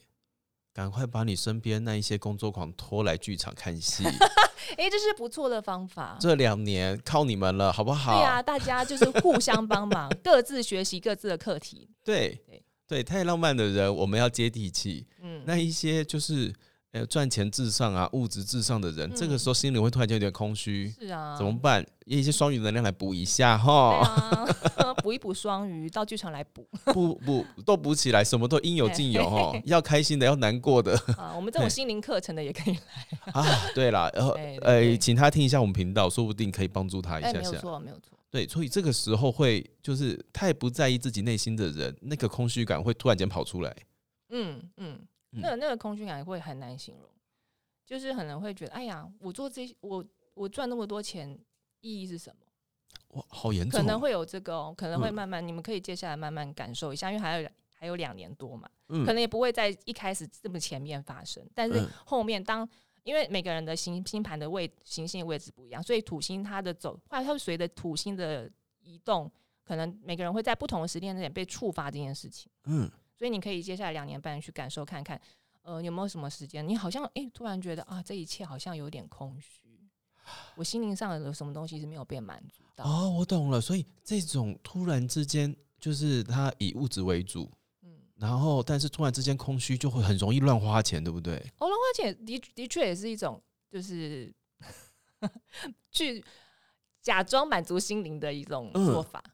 [0.75, 4.03] 赶快把你身边那一些工作狂拖来剧场看戏，
[4.77, 6.17] 哎、这是不错的方法。
[6.21, 8.19] 这两年靠你们了，好不好？
[8.19, 11.89] 对啊，大家就是互相帮忙， 各自学习各自的课题。
[12.05, 15.07] 对对对，太浪漫的人，我们要接地气。
[15.23, 16.53] 嗯，那一些就是
[16.95, 21.85] 呃赚钱至上啊、物质至上的人，这个嗯时候心里会突然间有点空虚，是啊，怎么办？
[22.07, 23.99] 一些双鱼能量来补一下对哈，
[24.77, 29.53] 啊， 补一补双鱼，到剧场来补补补都补起来，什么都应有尽有哈。
[29.65, 31.33] 要开心的，要难过的啊。
[31.35, 33.33] 我们这种心灵课程的也可以来。
[33.33, 33.45] 啊。
[33.75, 34.31] 对了，然后
[34.63, 37.51] 呃，请他听一下我们频道，说不定可以帮助他一哎，下下。
[37.51, 38.17] 没有错，没有错。
[38.31, 43.75] 对，所以这个时候会就是太不在意自己内心的人，那个空虚感会突然间跑出来。
[44.31, 44.99] 嗯嗯，嗯
[45.41, 47.09] 那个那个空虚感会很难形容，
[47.85, 51.39] 就是可能会觉得，哎呀，我做这些，我我赚那么多钱，
[51.81, 52.47] 意义是什么？
[53.19, 53.83] 哇，好严重哦！
[53.83, 55.15] 可能会有这个哦，可能会嗯。
[55.15, 59.05] 慢慢，你们可以接下来慢慢感受一下，因为还有还有两年多嘛，嗯。
[59.05, 61.89] 可能也不会在一开始这么前面发生，但是嗯。
[62.07, 62.69] 后面当
[63.05, 69.31] 因为每个人的星星盘的位行星的位置不一样，所以土星它的走，它会随着土星的移动，
[69.63, 72.91] 可能每个人会在不同的时间点被触发这件事情，嗯
[73.25, 75.19] 所以你可以接下来两年半去感受看看，
[75.63, 79.81] 呃，有没有什么时间，你好像诶突然觉得啊，这一切好像有点空虚，
[80.57, 83.59] 我心灵上有什么东西是没有被满足到，哦，我懂了。
[83.59, 87.97] 所以这种突然之间，就是他以物质为主，嗯。
[88.17, 91.37] 然后但是突然之间空虚，就会很容易乱花钱，对不对？
[91.61, 94.31] 哦，乱花钱的的确也是一种，就是
[95.91, 96.23] 去
[97.01, 99.25] 假装满足心灵的一种嗯做法。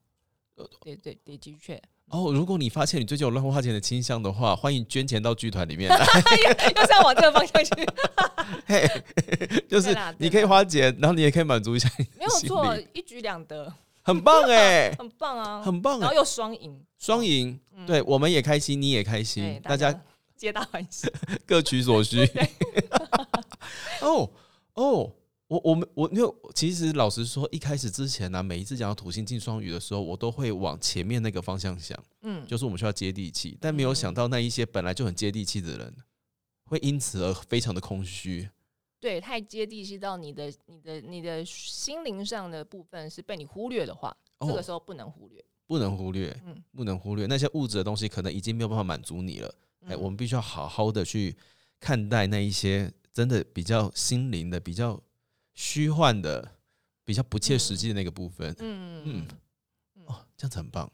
[0.84, 5.96] 对对对，的确，哦，如果你发现你最近有乱花钱的倾向的话，欢迎捐钱到剧团里面来。
[6.76, 7.86] 又是要往这个方向去，
[8.66, 8.88] 嘿，
[9.70, 17.86] 就是你可以花钱，然后你也可以满足一下你没有心错，一举两得，很棒哎，很棒啊，很棒哎，然后又双赢，双赢，嗯。
[17.86, 19.94] 对，我们也开心，你也开心，大家
[20.36, 21.06] 皆大欢喜。
[21.46, 22.28] 各取所需。
[24.00, 24.28] 哦
[24.74, 25.12] 哦，
[25.50, 35.92] 我我们我因为其实老实说，一开始之前呢、每一次讲到土星进双鱼的时候，我都会往前面那个方向想，嗯，就是我们需要接地气，但没有想到那一些本来就很接地气的人，
[36.66, 38.48] 会因此而非常的空虚。
[39.00, 45.44] 对，太接地气到你的、你的、你的心灵上的部分是被你忽略的话，这哦个时候不能忽略。
[45.66, 49.52] 不能忽略，嗯不能忽略那些物质的东西，可能已经没有办法满足你了。
[49.86, 51.36] 哎、嗯我们必须要好好的去
[51.80, 55.00] 看待那一些真的比较心灵的、比较
[55.60, 56.52] 虚幻的、
[57.04, 58.50] 比较不切实际的那个部分。
[58.60, 59.26] 嗯嗯嗯
[60.06, 60.90] 哦，这样子很棒，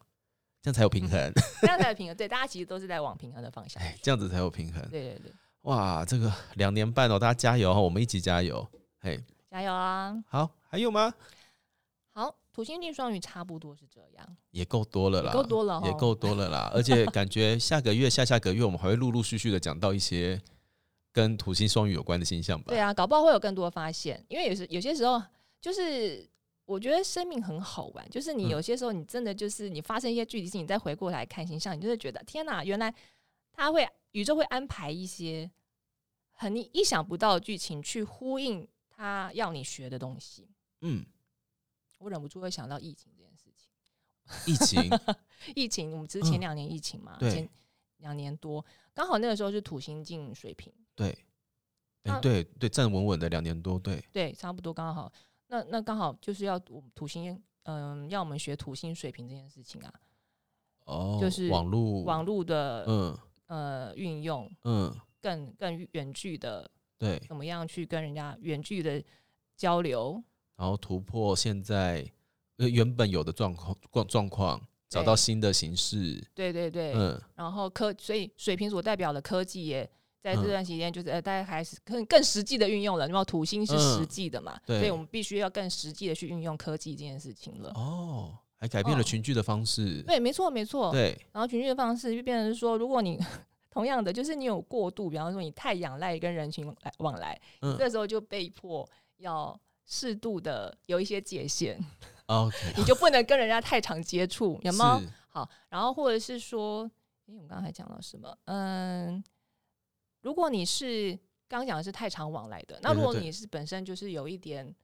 [0.60, 1.32] 这样才有平衡。
[1.62, 2.16] 这样才有平衡。
[2.16, 3.80] 对，大家其实都是在往平衡的方向。
[3.80, 4.82] 哎，这样子才有平衡。
[4.90, 8.68] 对对对，哇，这个两年半哦，大家加油哦，我们一起加油。
[8.98, 10.20] 嘿，加油啊！
[10.26, 11.14] 好，还有吗？
[12.12, 16.72] 好，土星进双鱼差不多是这样，也够多了啦，也够多了齁也够多了啦。
[16.74, 20.42] 而且感觉下个月、下下个月，我们还会陆陆续续的讲到一些
[21.16, 22.66] 跟土星双鱼有关的星象吧。
[22.68, 25.22] 对啊，搞不好会有更多发现，因为有时有些时候
[25.60, 26.28] 就是。
[26.68, 32.92] 我觉得生命很好玩，就是你嗯有些时候你真的就是你发生一些具体事情，你再回过来看星象，你就会觉得天哪，原来
[33.52, 35.48] 他会宇宙会安排一些
[36.32, 40.48] 很你意想不到的剧情去呼应他要你学的东西。
[40.80, 41.06] 嗯，
[41.98, 44.52] 我忍不住会想到疫情这件事情。
[44.52, 44.90] 疫情，
[45.54, 47.48] 疫情，我们只是前嗯两年疫情嘛，对前
[47.98, 51.16] 两年多，刚好那个时候是土星进水瓶，对，哎、
[52.04, 55.12] 那对对，站稳稳的两年多，对，对，差不多刚好。
[55.46, 59.92] 那那刚好就是要土星，嗯、要我们学土星水平这件事情啊。
[60.86, 69.02] 哦，就是网络网络的、嗯呃运用，嗯，更更远距的对，怎么样去跟人家远距的
[69.56, 70.22] 交流，
[70.56, 72.08] 然后突破现在
[72.56, 79.88] 呃原本有的状况状状况，找到新的形式，对对对，嗯然后科，所以水瓶所代表的科技也
[80.26, 83.06] 在这嗯段期间，就是呃，大家开始更更实际的运用了。
[83.06, 87.70] 那么土星是嗯实际的嘛，对所以我们必须要更实际的去运用科技这件事情了。
[87.76, 90.90] 哦，还改变了哦群聚的方式，对，没错没错。
[90.90, 93.18] 对，然后群聚的方式就变成是说，如果你
[93.70, 101.78] 同样的，就是你有过度，比方说你太仰赖跟人群来往来，嗯这时候就被迫要适度的有一些界限
[102.26, 104.98] ，，OK， 你就不能跟人家太常接触，有吗？
[105.00, 106.90] 是好，然后或者是说，
[107.26, 108.34] 诶，我们刚才讲到什么？
[108.46, 109.22] 嗯，
[110.26, 111.12] 如果你是
[111.46, 114.74] 刚刚讲的是太常往来的，那如果你是本身就是有一点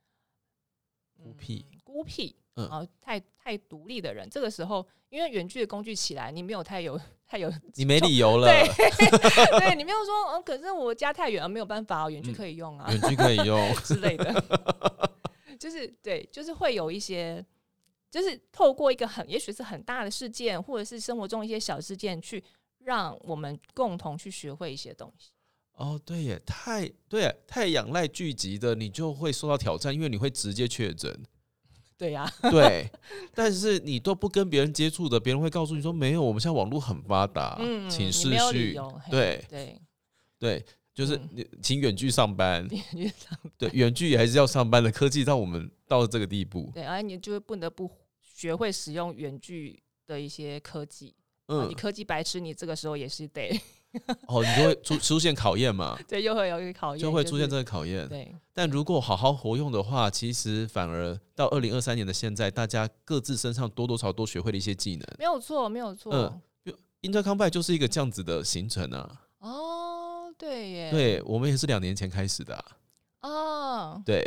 [1.20, 8.68] 孤僻，嗯孤僻，嗯然后太太独立的人，这个时候因为远距的工具起来，你没有太有太有你没理由了，对
[9.58, 14.44] 对你没有说，嗯，可是我家太远了，没有办法哦，远距嗯可以用啊、远距可以用， 之类的，
[15.58, 17.44] 就是对，就是会有一些，
[18.12, 22.40] 就是透过一个很也许是很大的事件，或者是生活中一些小事件，去
[22.84, 25.30] 让我们共同去学会一些东西。
[25.74, 31.22] 哦，对耶，太对耶，太仰赖聚集的，你就会受到挑战，因为你会直接确诊。
[31.96, 32.90] 对呀、对，
[33.32, 39.46] 但是你都不跟别人接触的，别人会告诉你说没有，我们现在网络很发达，嗯，请视你没有理讯，由，嘿对。
[39.48, 39.80] 对，
[40.38, 41.28] 对，就是嗯。
[41.32, 43.52] 你请远距上班， 远距上班。
[43.56, 47.88] 对，远距也还是要上班的，科技让我们到了这个地步，对，而你就会不得不
[48.20, 51.14] 学会使用远距的一些科技。
[51.58, 51.70] 啊嗯。
[51.70, 53.50] 你，科技白痴，你这个时候也是得
[54.26, 58.08] 哦，你就会出出现考验嘛， 对，又会有一个考验，就会出现这个考验。
[58.08, 58.34] 对。
[58.52, 65.06] 但如果好好活用的话，其实反而到二零二三年的现在，大家各自身上多多少少都学会了一些技能。
[65.18, 66.12] 没有错，没有错。
[66.14, 66.40] 嗯
[67.02, 72.64] Intercom 就是一个这样子的行程啊，哦，对耶，对我们也是两年前开始的、啊，
[73.28, 74.24] 哦，对。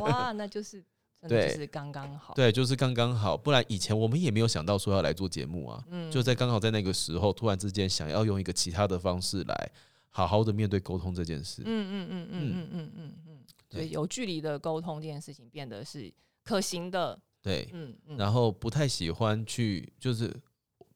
[0.00, 0.82] 哇，那就是
[1.20, 1.48] 真的对。
[1.48, 2.34] 就是刚刚好。
[2.34, 6.10] 对，就是刚刚好，不然以前我们也没有想到说要来做节目啊，嗯。
[6.10, 9.70] 就在刚好在那个时候，突然之间想要用一个其他的方式来
[10.10, 11.62] 好好的面对沟通这件事。
[11.64, 12.68] 嗯嗯嗯嗯嗯。
[12.72, 13.92] 嗯嗯嗯，所以对。
[13.92, 16.12] 有距离的沟通这件事情变得是
[16.44, 17.18] 可行的。
[17.40, 20.28] 对，嗯嗯，然后不太喜欢去，就是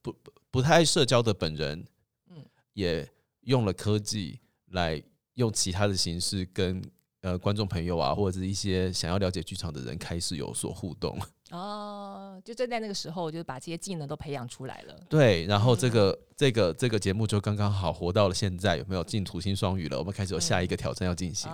[0.00, 1.84] 不不不太爱社交的本人，
[2.28, 2.44] 嗯。
[2.74, 3.08] 也
[3.42, 5.02] 用了科技来
[5.34, 6.82] 用其他的形式跟
[7.22, 11.16] 呃观众朋友啊，或者是一些想要了解剧场的人开始有所互动。
[11.52, 14.94] 哦，就正在那个时候，就把这些技能都培养出来了。
[15.08, 19.98] 对，然后这嗯个、这个这个节目就刚刚好活到了现在，有没有进土星双语了？
[19.98, 21.50] 我们开始有下一个挑战要进行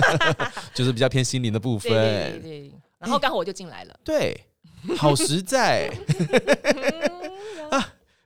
[0.74, 1.90] 就是比较偏心灵的部分。
[1.92, 4.00] 对对对，然后刚好我就进来了。
[4.04, 4.38] 对
[4.96, 5.88] 好实在，
[6.64, 7.29] 嗯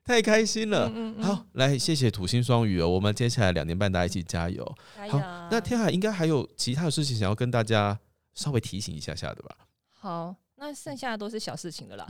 [0.04, 0.88] 太开心了。
[0.94, 4.64] 嗯嗯好，来谢谢土星双鱼哦，我们接下来两年半大家一起加油。
[5.10, 5.18] 好
[5.50, 7.98] 那天海应该还有其他的事情想要跟大家
[8.34, 9.56] 稍微提醒一下下的吧？
[9.92, 12.06] 好，那剩下的都是小事情的啦。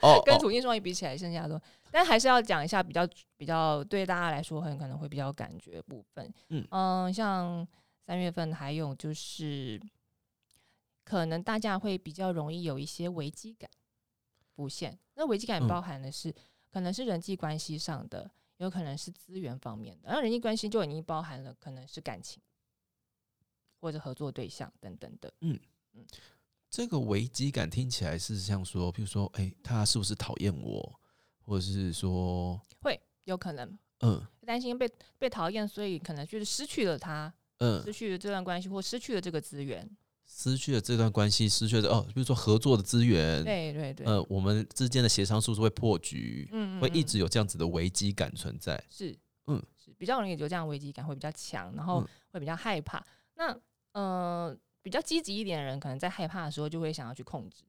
[0.00, 3.04] 哦， 哦跟土星双鱼比起来，剩下的都，但还是要讲一下比较
[3.36, 6.32] 比较对大家来说很可能会比较感觉的部分。
[6.50, 7.66] 嗯像
[8.06, 9.80] 三月份还有就是，
[11.04, 13.68] 可能大家会比较容易有一些危机感
[14.54, 14.96] 浮现。
[15.14, 16.32] 那危机感嗯包含的是、
[16.74, 20.08] 可能是人际关系上的，有可能是资源方面的。
[20.08, 22.42] 然后人际关系就已经包含了可能是感情
[23.78, 25.32] 或者合作对象等等的。
[25.42, 25.56] 嗯
[25.92, 26.04] 嗯
[26.68, 31.00] 这个危机感听起来是像说，譬如说，哎、他是不是讨厌我，
[31.44, 39.88] 或者是说，会有可能嗯担心被被讨厌，所以可能就是失去了他，嗯，失去了这段关系，或失去了这个资源。
[40.26, 46.48] 失去了这段关系，失去了哦，比如说合作的资源，对对对，呃，我们之间的协商是不是会破局？
[46.52, 47.04] 嗯会一嗯。
[47.06, 48.82] 直有这样子的危机感存在。
[48.90, 49.62] 是，嗯。
[49.76, 52.08] 是比较容易有这样的危机感，会比较强，然后嗯。
[52.32, 53.04] 会比较害怕。
[53.34, 53.56] 那
[53.92, 57.64] 呃，比较积极一点的人，可能在害怕的时候就会想要去控制，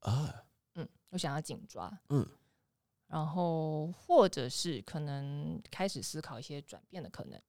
[0.00, 2.26] 啊，嗯，我想要紧抓，嗯，
[3.06, 7.40] 然后或者是可能开始思考一些转变的可能，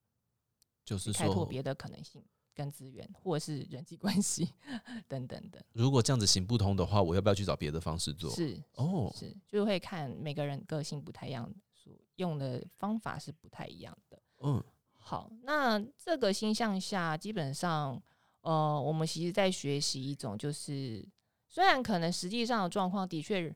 [0.86, 2.23] 就是开拓说，别的可能性
[2.57, 4.51] 跟资源，或者是人际关系
[5.07, 8.31] 等等的，如果这样子行不通的话，我要不要去找别的方式做？
[8.31, 14.19] 是哦，是，就会看每个人个性不太一样，所用的方法是不太一样的。
[14.39, 14.63] 嗯
[14.97, 18.01] 好，那这个星象下，基本上，
[18.41, 21.07] 呃，我们其实在学习一种，就是
[21.47, 23.55] 虽然可能实际上的状况的确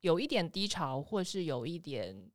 [0.00, 2.30] 有一点低潮，或是有一点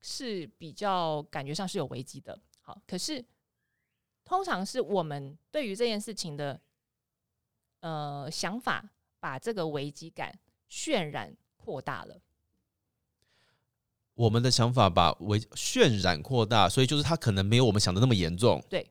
[0.00, 2.38] 是比较感觉上是有危机的。
[2.60, 3.24] 好，可是
[4.28, 6.60] 通常是我们对于这件事情的
[7.80, 8.84] 呃想法，
[9.18, 10.38] 把这个危机感
[10.70, 12.20] 渲染扩大了。
[14.14, 18.62] 我们的想法把为渲染扩大，所以就是他可能没有我们想的那么严重。
[18.68, 18.86] 对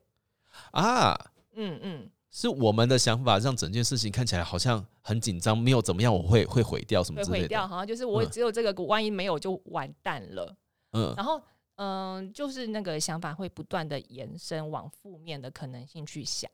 [0.72, 1.14] 啊，
[1.52, 7.44] 嗯嗯，是我们的想法让整件事情看起来好像很紧张，没有怎么样，我会会毁掉什么会之类的。
[7.44, 10.56] 毁掉，好像就是我嗯只有这个，万一没有就完蛋了。
[10.92, 11.40] 嗯，然后
[11.78, 16.50] 嗯、就是那个想法会不断的延伸往负面的可能性去想，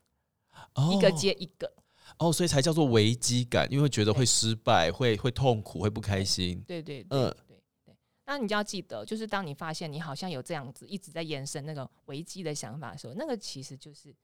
[0.92, 1.72] 一个哦接一个。
[2.18, 6.62] 哦，所以才叫做危机感，因为觉得会失败，会会痛苦，会不开心。
[6.66, 7.96] 对对对嗯对对。
[8.26, 14.14] 那你就要记得，就是当你发现你好像有这样子一直在延伸那个危机的想法的时候，那个其实就是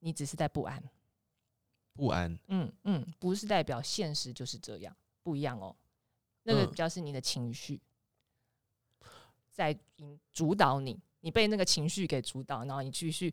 [0.00, 0.82] 你只是在不安。
[1.94, 2.36] 不安。
[2.48, 5.76] 嗯嗯，不是代表现实就是这样，不一样哦。
[6.42, 7.80] 那个嗯比较是你的情绪
[9.52, 13.32] 在引主导你，你被那个情绪给主导，然后你继续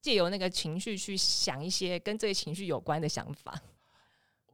[0.00, 3.60] 借由那个情绪去想一些跟这些情绪有关的想法。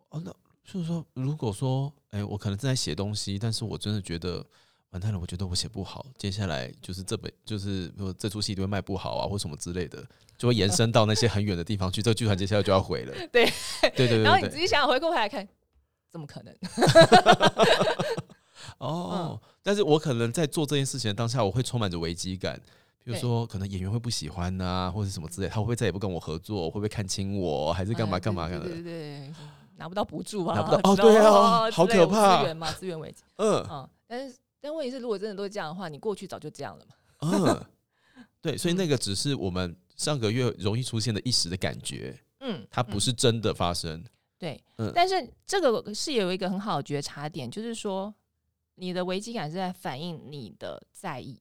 [0.08, 0.30] 哦，那
[0.64, 4.44] 就是说，如果说，哎、我可能正在写东西，但是我真的觉得
[4.90, 10.06] 完蛋了，我觉得我写不好，接下来就是这本，就是比如说这出戏都会卖不好啊，或什么之类的，
[10.36, 13.12] 就会延伸到那些很远的地方去，这个剧团接下来就要毁了。
[13.12, 14.52] 对对对对 然后你对对。
[14.52, 15.46] 仔细想想，回过头来看，
[16.10, 16.54] 怎么可能？
[19.72, 22.60] 哦，但是我可能在做这件事情的当下，我会充满着危机感。
[23.04, 26.68] 比如说，可能演员会不喜欢呐、或者什么之类，他会不会再也不跟我合作？
[26.70, 27.72] 会不会看清我？
[27.72, 28.64] 还是干嘛哎干嘛干嘛？
[28.64, 29.34] 对对对对，
[29.76, 33.24] 拿不到补助啊，拿不到哦 对啊好可怕资源嘛，资源危机。
[33.36, 36.94] 嗯嗯，但是但问题是，如果真的都是这样的话，你过去早就这样了嘛。
[37.26, 37.64] 嗯，
[38.40, 44.02] 对，所以嗯那个只是我们上个月容易出现的一时的感觉，嗯，它不嗯是真的发生。
[44.38, 48.14] 对，嗯但是这个是有一个很好的觉察点，就是说
[48.74, 51.40] 你的危机感是在反映你的在意，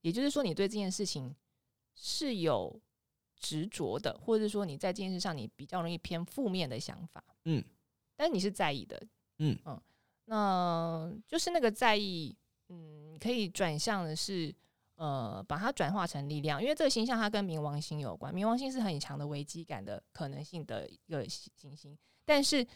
[0.00, 1.34] 也就是说你对这件事情
[1.94, 2.80] 是有
[3.36, 7.62] 执着的，或者是说你在这件事上你比较容易偏负面的想法，嗯，
[8.16, 9.00] 但是你是在意的，
[9.38, 9.80] 嗯嗯，
[10.24, 12.36] 那就是那个在意，
[12.68, 14.54] 嗯，你可以转向的是。
[14.98, 21.96] 呃，把它转化成力量，因为这个星象它跟冥王星有关，冥王星是很强的危机感的可能性的一个行星。
[22.24, 22.66] 但是，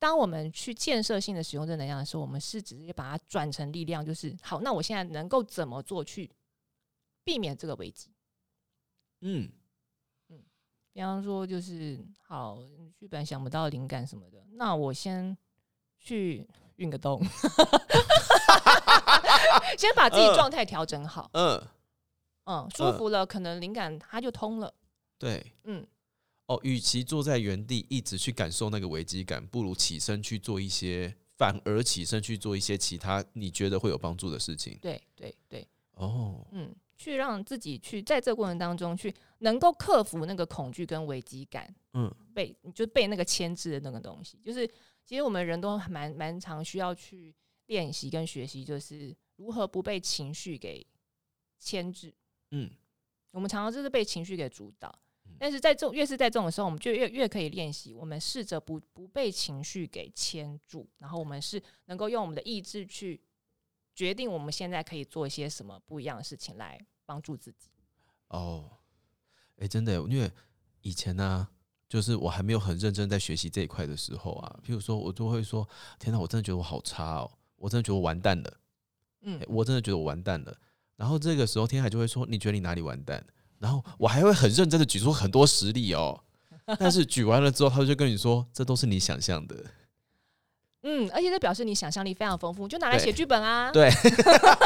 [0.00, 6.28] 当我们去建设性的使用这能量的时候，我们是直接把它转成力量，就是好，那我现在能够怎么做去
[7.22, 8.10] 避免这个危机？
[9.20, 9.48] 嗯。
[10.30, 10.42] 嗯，
[10.92, 12.58] 比方说，就是好，
[12.98, 15.36] 剧本想不到灵感什么的，那我先
[15.98, 17.22] 去运个动，
[19.76, 20.34] 先把自己嗯。
[20.34, 21.62] 状态调整好，嗯，
[22.44, 24.72] 嗯，舒服了，可能灵感它就通了，
[25.18, 25.52] 对。
[25.64, 25.86] 嗯，
[26.50, 34.76] 哦，与其坐在原地一直去感受那个危机感，不如起身去做一些，反而起身去做一些其他你觉得会有帮助的事情。
[34.82, 42.12] 对对对，哦，嗯，去让自己去在这个过程当中去能够克服那个恐惧跟危机感，嗯。
[42.34, 44.66] 被就被那个牵制的那个东西，就是
[45.04, 47.32] 其实我们人都蛮蛮常需要去
[47.66, 50.84] 练习跟学习，就是如何不被情绪给
[51.60, 52.12] 牵制。
[52.50, 52.68] 嗯。
[53.30, 63.20] 我们常常就是被情绪给主导嗯，但是在这种越是在这种时候，我们就越越可以练习，我们试着不不被情绪给牵住，然后我们是能够用我们的意志去
[63.94, 67.70] 决定我们现在可以做一些什么不一样的事情来帮助自己。
[68.28, 68.70] 哦，
[69.56, 70.30] 哎、真的，因为
[70.82, 71.48] 以前呢、
[71.88, 75.68] 就是我还没有很认真在学习这一块的时候啊，譬如说我就会说
[75.98, 78.60] ：“天哪，我真的觉得我好差哦，我真的觉得我完蛋了，
[79.22, 80.56] 嗯诶，我真的觉得我完蛋了。”
[80.96, 83.26] 然后这个时候天海就会说：“你觉得你哪里完蛋？”
[83.60, 86.18] 然后我还会很认真的举出很多实例哦，
[86.80, 89.54] 但是举完了之后，他就跟你说：“这都是你想象的。
[90.82, 93.70] 嗯，而且这表示你想象力非常丰富，就拿来写剧本啊。
[93.70, 93.90] 对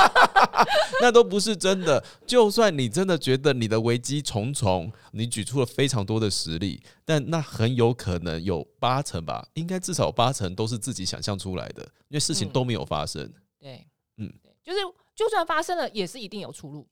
[1.03, 2.03] 那都不是真的。
[2.24, 13.28] 就算你真的觉得你的危机重重，你举出了非常多的实例，但那很有可能有八成吧，应该至少有八成都是自己想象出来的，因为事情嗯都没有发生。
[13.59, 13.84] 对，
[14.18, 14.78] 嗯对，就是
[15.16, 16.86] 就算发生了，也是一定有出路，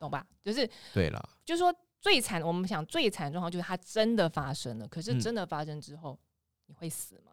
[0.00, 0.26] 懂吧？
[0.42, 6.18] 就是对了，就是说最惨，我们想最惨的状况就是它真的发生了，可是嗯真的发生之后，
[6.66, 7.32] 你会死吗？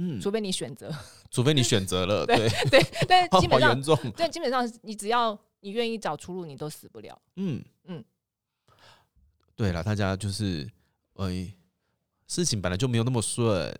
[0.00, 0.94] 嗯，除非你选择，
[1.28, 3.82] 除非你选择了，对对， 但是基本上。
[4.14, 7.20] 但基本上你只要你愿意找出路，你都死不了。
[7.34, 8.04] 嗯嗯，
[9.56, 10.70] 对了，大家就是，
[11.14, 11.30] 呃，
[12.28, 13.76] 事情本来就没有那么顺，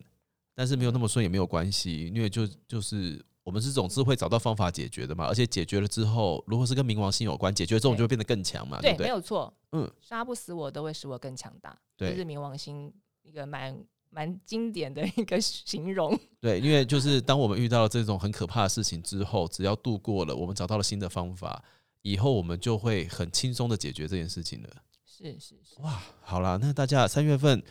[0.54, 9.06] 但是没有那么顺也没有关系，因为就就是我们是总是会找到方法解决的嘛，而且解决了之后，如果是跟冥王星有关，解决之后我们就会变得更强嘛，对对，不对？
[9.06, 9.50] 没有错。
[9.72, 11.74] 嗯，杀不死我，都会使我更强大。
[11.96, 12.92] 这是冥王星
[13.22, 16.14] 一个蛮蛮经典的一个形容。
[16.42, 21.64] 对，因为就是当我们遇到了这种很可怕的事情之后，只要度过了，我们找到了新的方法，
[22.02, 24.68] 以后我们就会很轻松的解决这件事情了。
[25.06, 27.62] 是是是，哇，好啦，那大家三月份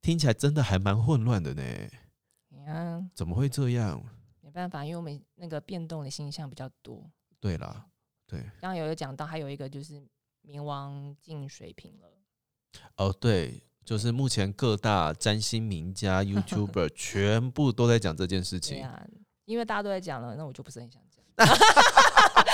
[0.00, 1.62] 听起来真的还蛮混乱的呢，
[2.68, 4.00] 嗯怎么会这样？
[4.56, 7.04] 没办法，因为我们那个变动的星象比较多。
[7.38, 7.84] 对啦，
[8.26, 10.02] 对，刚刚有有讲到，还有一个就是
[10.48, 12.08] 冥王进水瓶了。
[12.96, 18.78] 哦，对，就是目前各大占星名家、 YouTuber 全部都在讲这件事情。
[18.78, 19.06] 对啊，
[19.44, 21.22] 因为大家都在讲了，那我就不是很想讲。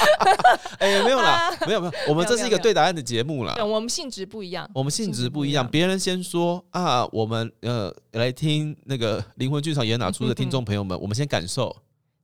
[0.80, 3.54] 哎、没有啦，没有没有，我们这是一个对答案的节目啦，。
[3.64, 4.68] 我们性质不一样。
[4.74, 11.74] 我们性质不一样，别人先说啊，我们呃来听那个灵魂剧场演哪出的听众朋友们，我们先感受，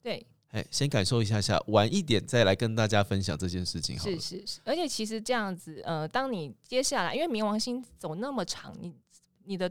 [0.03, 4.21] 对，哎，先感受一下下，晚一点再来跟大家分享这件事情好了是。
[4.21, 8.95] 是是，而且其实这样子，呃，当你接下来，因为冥王星走那么长，你
[9.45, 9.71] 你的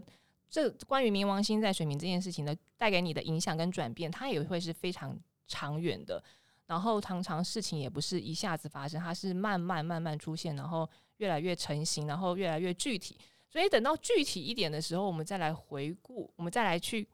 [0.49, 5.17] 这关于冥王星在水瓶这件事情的带给你的影响跟转变，它也会是非常
[5.47, 6.23] 长远的。
[6.67, 13.17] 然后常常事情也不是一下子发生，它是慢慢慢慢出现，然后越来越成型，然后越来越具体。
[13.49, 17.07] 所以等到具体一点的时候，我们再来回顾，我们再来去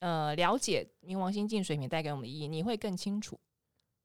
[0.00, 3.38] 呃了解冥王星进水瓶带给我们的意义，你会更清楚。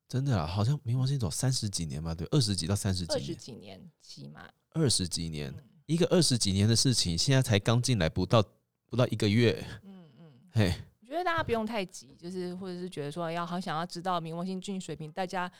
[0.08, 8.44] 真的啊，好像冥王星走三十几年吧，对，二十几到三十几二十年，几年起码，二十几年，嗯一个二十几年的事情，现在才刚进来不到
[8.86, 10.34] 不到一个月，嗯嗯。
[10.52, 15.52] 嘿，我觉得大家不用太急，就是或者是觉得说要好想要知道冥王星进水平，大家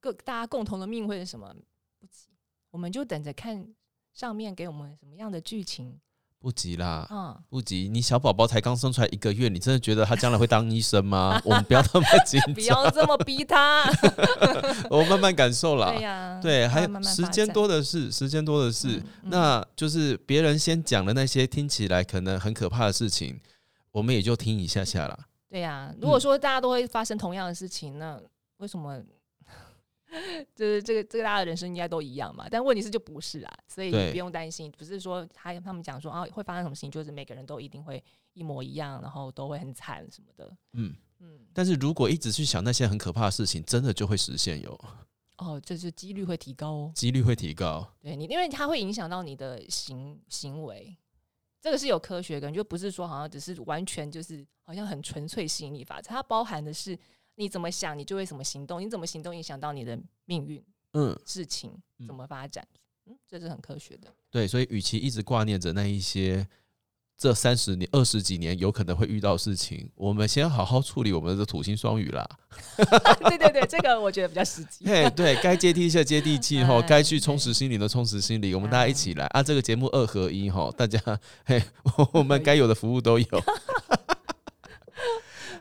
[0.00, 1.54] 各大家共同的命会是什么？
[1.98, 2.30] 不急，
[2.70, 3.72] 我们就等着看
[4.12, 6.00] 上面给我们什么样的剧情
[6.40, 11.38] 不急啦，嗯、不急，你小宝宝才刚生出来一个月，你真的觉得他将来会当医生吗？
[11.44, 13.84] 我们不要那么紧张不，要这么逼他。
[14.88, 15.92] 我慢慢感受啦。
[15.92, 18.88] 对呀、对，还有时间多的是，时间多的是。
[18.88, 23.38] 嗯嗯那就是别人先讲的那些听起来可能很可怕的事情，
[23.92, 25.18] 我们也就听一下下啦。
[25.50, 28.18] 对呀、嗯如果说大家都会发生同样的事情，那
[28.56, 28.98] 为什么？
[30.54, 38.02] 就是这个这个大家的人生应该都一样嘛，但问题是就不是啊，所以你不用担心，不是说他他们讲说啊会发生什么事情，就是每个人都一定会
[38.32, 44.78] 一模一样，然后都会很惨什么的，嗯，嗯，但是如果一直去想那些很可怕的事情，真的就会实现有。
[45.38, 47.90] 哦，这是几率会提高哦，几率会提高。
[48.02, 50.94] 对你，因为它会影响到你的行行为，
[51.62, 56.98] 这个是有科学根据，就不是说好像只是完全就是好像很纯粹吸引力法则，它包含的是
[57.40, 60.62] 你怎么想，你就会怎么行动，你怎么行动影响到你的命运。
[60.92, 62.62] 嗯，事情嗯怎么发展，
[63.06, 64.12] 嗯，这是很科学的。
[64.30, 66.46] 对，所以与其一直挂念着那一些
[67.16, 72.28] 这三十年、二十几年有可能会遇到的事情，我们先好好处理我们的土星双鱼啦。
[72.76, 74.84] 对对对，这个我觉得比较实际。
[74.84, 79.42] 嘿，对该接地气的接地气 吼，哎该去充实心灵的充实心灵，我们大家一起来啊！
[79.42, 81.00] 这个节目二合一哈，大家
[81.46, 81.62] 嘿，
[82.12, 83.26] 我们该有的服务都有。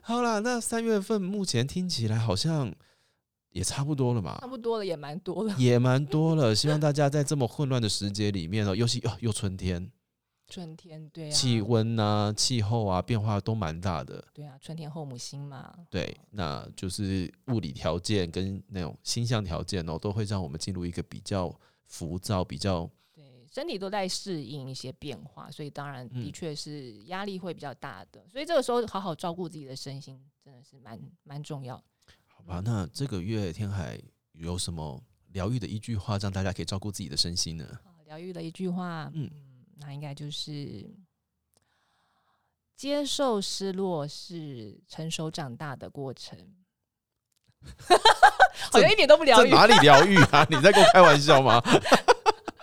[0.09, 2.73] 好啦，那三月份目前听起来好像
[3.51, 5.55] 也差不多了嘛差，不多了，也蛮多了。
[5.55, 6.53] 也蛮多了。
[6.57, 9.91] 希望大家在这么混乱的时节里面哦，尤其哦又春天，
[10.47, 14.25] 春天，对啊，气温呐、气候啊变化都蛮大的。
[14.33, 21.55] 对啊，春天后母星嘛，对，那就是物理条件跟那种星象条件哦，都会让我们进入一个比较
[21.85, 22.89] 浮躁、比较对，
[23.51, 28.23] 身体都在适应一些变化，所以当然的嗯确是压力会比较大的。
[28.29, 31.83] 所以这个时候好好照顾自己的身心，真的是蛮蛮重要的。
[32.27, 32.61] 好吧。
[32.63, 33.99] 那这个月天海
[34.33, 37.65] 有什么疗愈的一句话，让大家可以照顾自己的身心呢？
[37.83, 40.89] 啊疗愈的一句话，嗯嗯，那应该就是
[42.75, 46.37] 接受失落是成熟长大的过程。
[48.71, 50.45] 好像一点都不疗愈，这哪里疗愈啊？
[50.49, 51.61] 你在跟我开玩笑吗？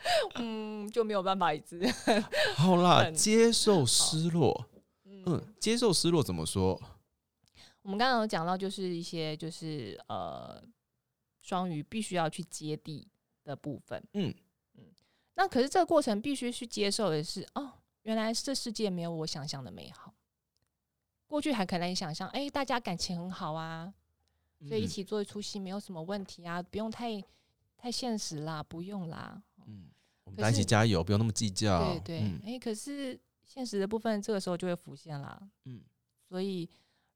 [0.36, 1.80] 嗯，就没有办法一直，
[2.56, 4.66] 好啦，接受失落，
[5.04, 6.80] 嗯，嗯，接受失落怎么说？
[7.82, 10.62] 我们刚刚有讲到，就是一些就是呃，
[11.40, 13.06] 双鱼必须要去接地
[13.44, 14.34] 的部分，嗯
[14.74, 14.84] 嗯，
[15.34, 20.12] 那可是这个过程必须去接受的是，哦，原来这世界没有我想象的美好。
[21.28, 23.92] 过去还可能想象，哎、大家感情很好啊，
[24.66, 27.22] 所以一嗯起做一出戏没有什么问题啊，不用太
[27.76, 29.42] 太现实啦，不用啦。
[29.66, 29.88] 嗯，
[30.26, 31.94] 我们可大家一起加油，不用那么计较。
[31.94, 35.40] 对对，哎、嗯可是现实的部分这个时候就会浮现啦。
[35.64, 35.82] 嗯
[36.28, 36.68] 所以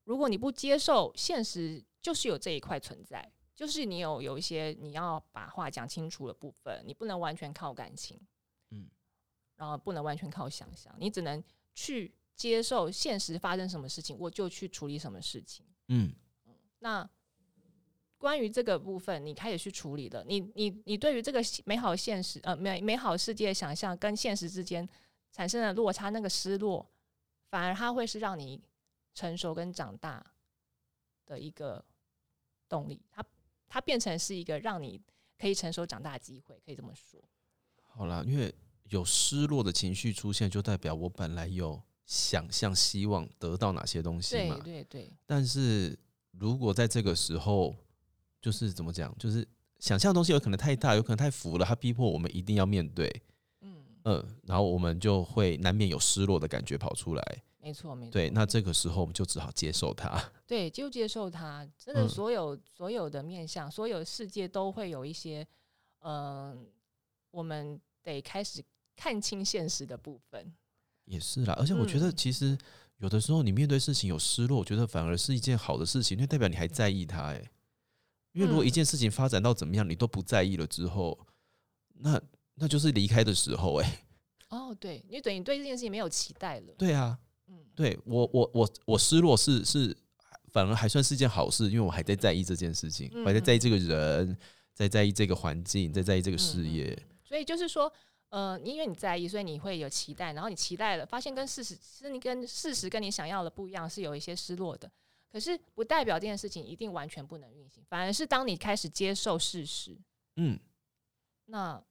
[0.05, 8.19] 如果你不接受现实，就是有这一块存在，就是你有有一些你要把话讲清楚的部分，你不能完全靠感情，
[8.71, 8.89] 嗯
[9.57, 11.43] 然后不能完全靠想象，你只能
[11.75, 15.67] 去接受现实发生什么事情，我就去处理什么事情。
[15.89, 16.15] 嗯
[16.79, 17.09] 那
[18.21, 20.23] 关于这个部分，你开始去处理了。
[20.29, 24.87] 你你你对于这个美好现实呃美美好世界想象跟现实之间
[25.33, 26.87] 产生的落差，那个失落，
[27.49, 28.61] 反而它会是让你
[29.15, 30.23] 成熟跟长大
[31.25, 31.83] 的一个
[32.69, 33.01] 动力。
[33.11, 33.25] 它
[33.67, 35.01] 它变成是一个让你
[35.39, 37.19] 可以成熟长大的机会，可以这么说。
[37.83, 38.55] 好啦，因为
[38.91, 44.61] 有失落的情绪出现，就代表我本来有想象、希望得到哪些东西对嘛。
[44.63, 45.99] 对对，但是
[46.33, 47.75] 如果在这个时候，
[48.41, 49.47] 就是怎么讲，就是
[49.79, 53.11] 想象的东西有可能太大，有可能太浮了，它逼迫我们一定要面对，
[53.61, 57.43] 嗯，嗯，然后我们就会难免有失落的感觉跑出来。
[57.63, 58.13] 没错没错。
[58.13, 60.19] 对，那这个时候我们就只好接受它。
[60.47, 61.69] 对，就接受它。
[61.77, 65.47] 真的，嗯所有、所有的面向，所有的世界都会有一些，
[65.99, 66.67] 嗯、
[67.31, 68.65] 我们得开始
[68.97, 70.51] 看清现实的部分。
[71.05, 72.57] 也是啦，而且我觉得嗯其实
[72.97, 77.25] 有的时候你面对事情有失落，我觉得反而是一件好的事情，因为代表你还在意它。
[77.27, 77.51] 哎，
[78.33, 81.19] 因为如果嗯一件事情发展到怎么样，你都不在意了之后，
[81.95, 82.21] 那
[82.55, 83.77] 那就是离开的时候。
[83.81, 84.05] 哎，
[84.49, 86.75] 哦，对，因为等于对这件事情没有期待了。
[86.79, 87.19] 对啊，
[87.49, 89.97] 嗯，对我我我我失落是是
[90.53, 94.37] 反而还算是件好事，因为我还在在意这件事情，我还在在意这个人，
[94.75, 96.97] 在在意这个环境，在在意这个事业。
[97.01, 97.93] 嗯所以就是说，
[98.31, 104.91] 呃，因为你在意，所以你会有期待，然后你期待了，发现跟事实，其实你跟事实跟你想要的不一样，是有一些失落的。
[105.31, 109.97] 可是不代表这件事情一定完全不能运行，反而是当你开始接受事实，
[110.37, 110.59] 嗯，
[111.47, 111.83] 那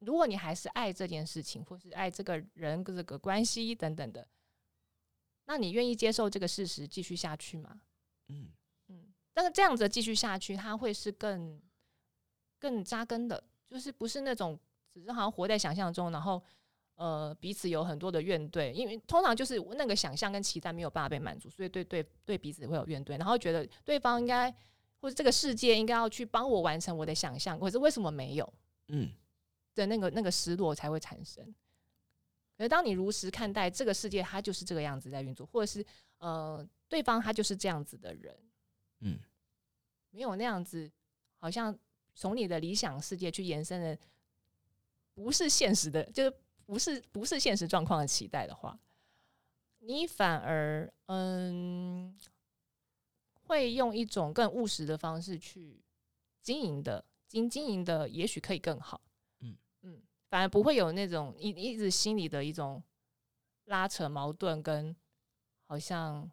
[0.00, 4.26] 如果你还是爱这件事情，或是爱这个人、这个关系等等的，
[5.44, 7.80] 那你愿意接受这个事实继续下去吗？
[8.28, 8.50] 嗯
[8.88, 11.62] 嗯，但是这样子继续下去，它会是更
[12.58, 14.58] 更扎根的，就是不是那种
[14.92, 16.42] 只是好像活在想象中，然后
[16.98, 24.54] 呃彼此有很多的怨怼，因为通常就是那个想象跟期待没有办法被满足，所以对对对彼此会有怨怼，然后觉得对方应该
[25.00, 28.54] 或者这个世界应该要去帮我完成我的想象，可是为什么没有
[28.88, 29.10] 嗯。
[29.74, 31.54] 的那个那个失落才会产生。
[32.56, 35.86] 而当你如实看待这个世界，它就是这个样子在运作，或者是
[36.18, 38.36] 呃，对方他就是这样子的人，
[38.98, 39.20] 嗯，
[40.10, 40.90] 没有那样子，
[41.38, 41.78] 好像
[42.16, 43.96] 从你的理想世界去延伸的，
[45.14, 46.34] 不是现实的，就是
[46.68, 48.78] 不是不是现实状况的期待的话，
[49.78, 52.14] 你反而嗯，
[53.46, 55.82] 会用一种更务实的方式去
[56.42, 59.00] 经营的，经经营的也许可以更好，
[59.40, 62.82] 嗯嗯，反而不会有那种一一直心里的一种
[63.64, 64.94] 拉扯矛盾跟
[65.64, 66.30] 好像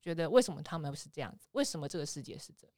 [0.00, 2.76] 觉得为什么他们是这样子，为什么这个世界是这样？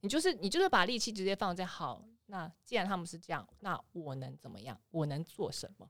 [0.00, 4.80] 你就是你就是把力气直接放在好，那既然他们是这样，那我能怎么样？
[4.90, 5.88] 我能做什么？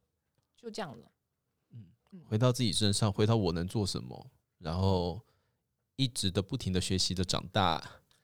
[0.57, 1.11] 就这样了。
[1.73, 1.87] 嗯
[2.29, 5.21] 回到自己身上，回到我能做什么，然后
[5.97, 7.79] 一直的不停的学习的长大，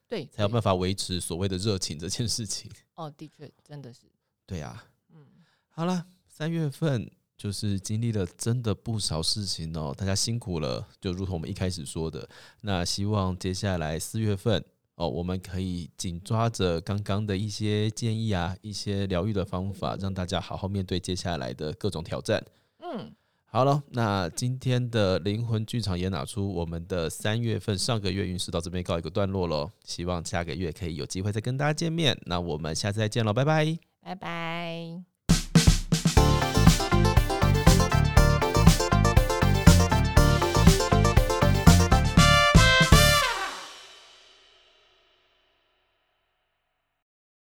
[0.08, 2.70] 对，对才有办法维持所谓的热情这件事情。
[2.94, 4.06] 哦，的确，真的是，
[4.46, 5.26] 对呀、嗯，
[5.68, 10.88] 好了，三月份就是经历了真的不少事情哦，大家辛苦了。
[11.00, 12.26] 就如同我们一开始说的，
[12.62, 14.64] 那希望接下来四月份
[14.96, 22.44] 哦，我们可以紧抓着刚刚的一些建议啊，一些疗愈的方法，让大家好好面对接下来的各种挑战。
[22.78, 23.10] 嗯，
[23.46, 29.70] 好了，那今天的灵魂剧场也拿出我们的三月份上个月运势到这边告一个段落喽。
[29.84, 32.18] 希望下个月可以有机会再跟大家见面。
[32.26, 33.78] 那我们下次再见喽，拜拜。
[34.00, 35.11] 拜拜。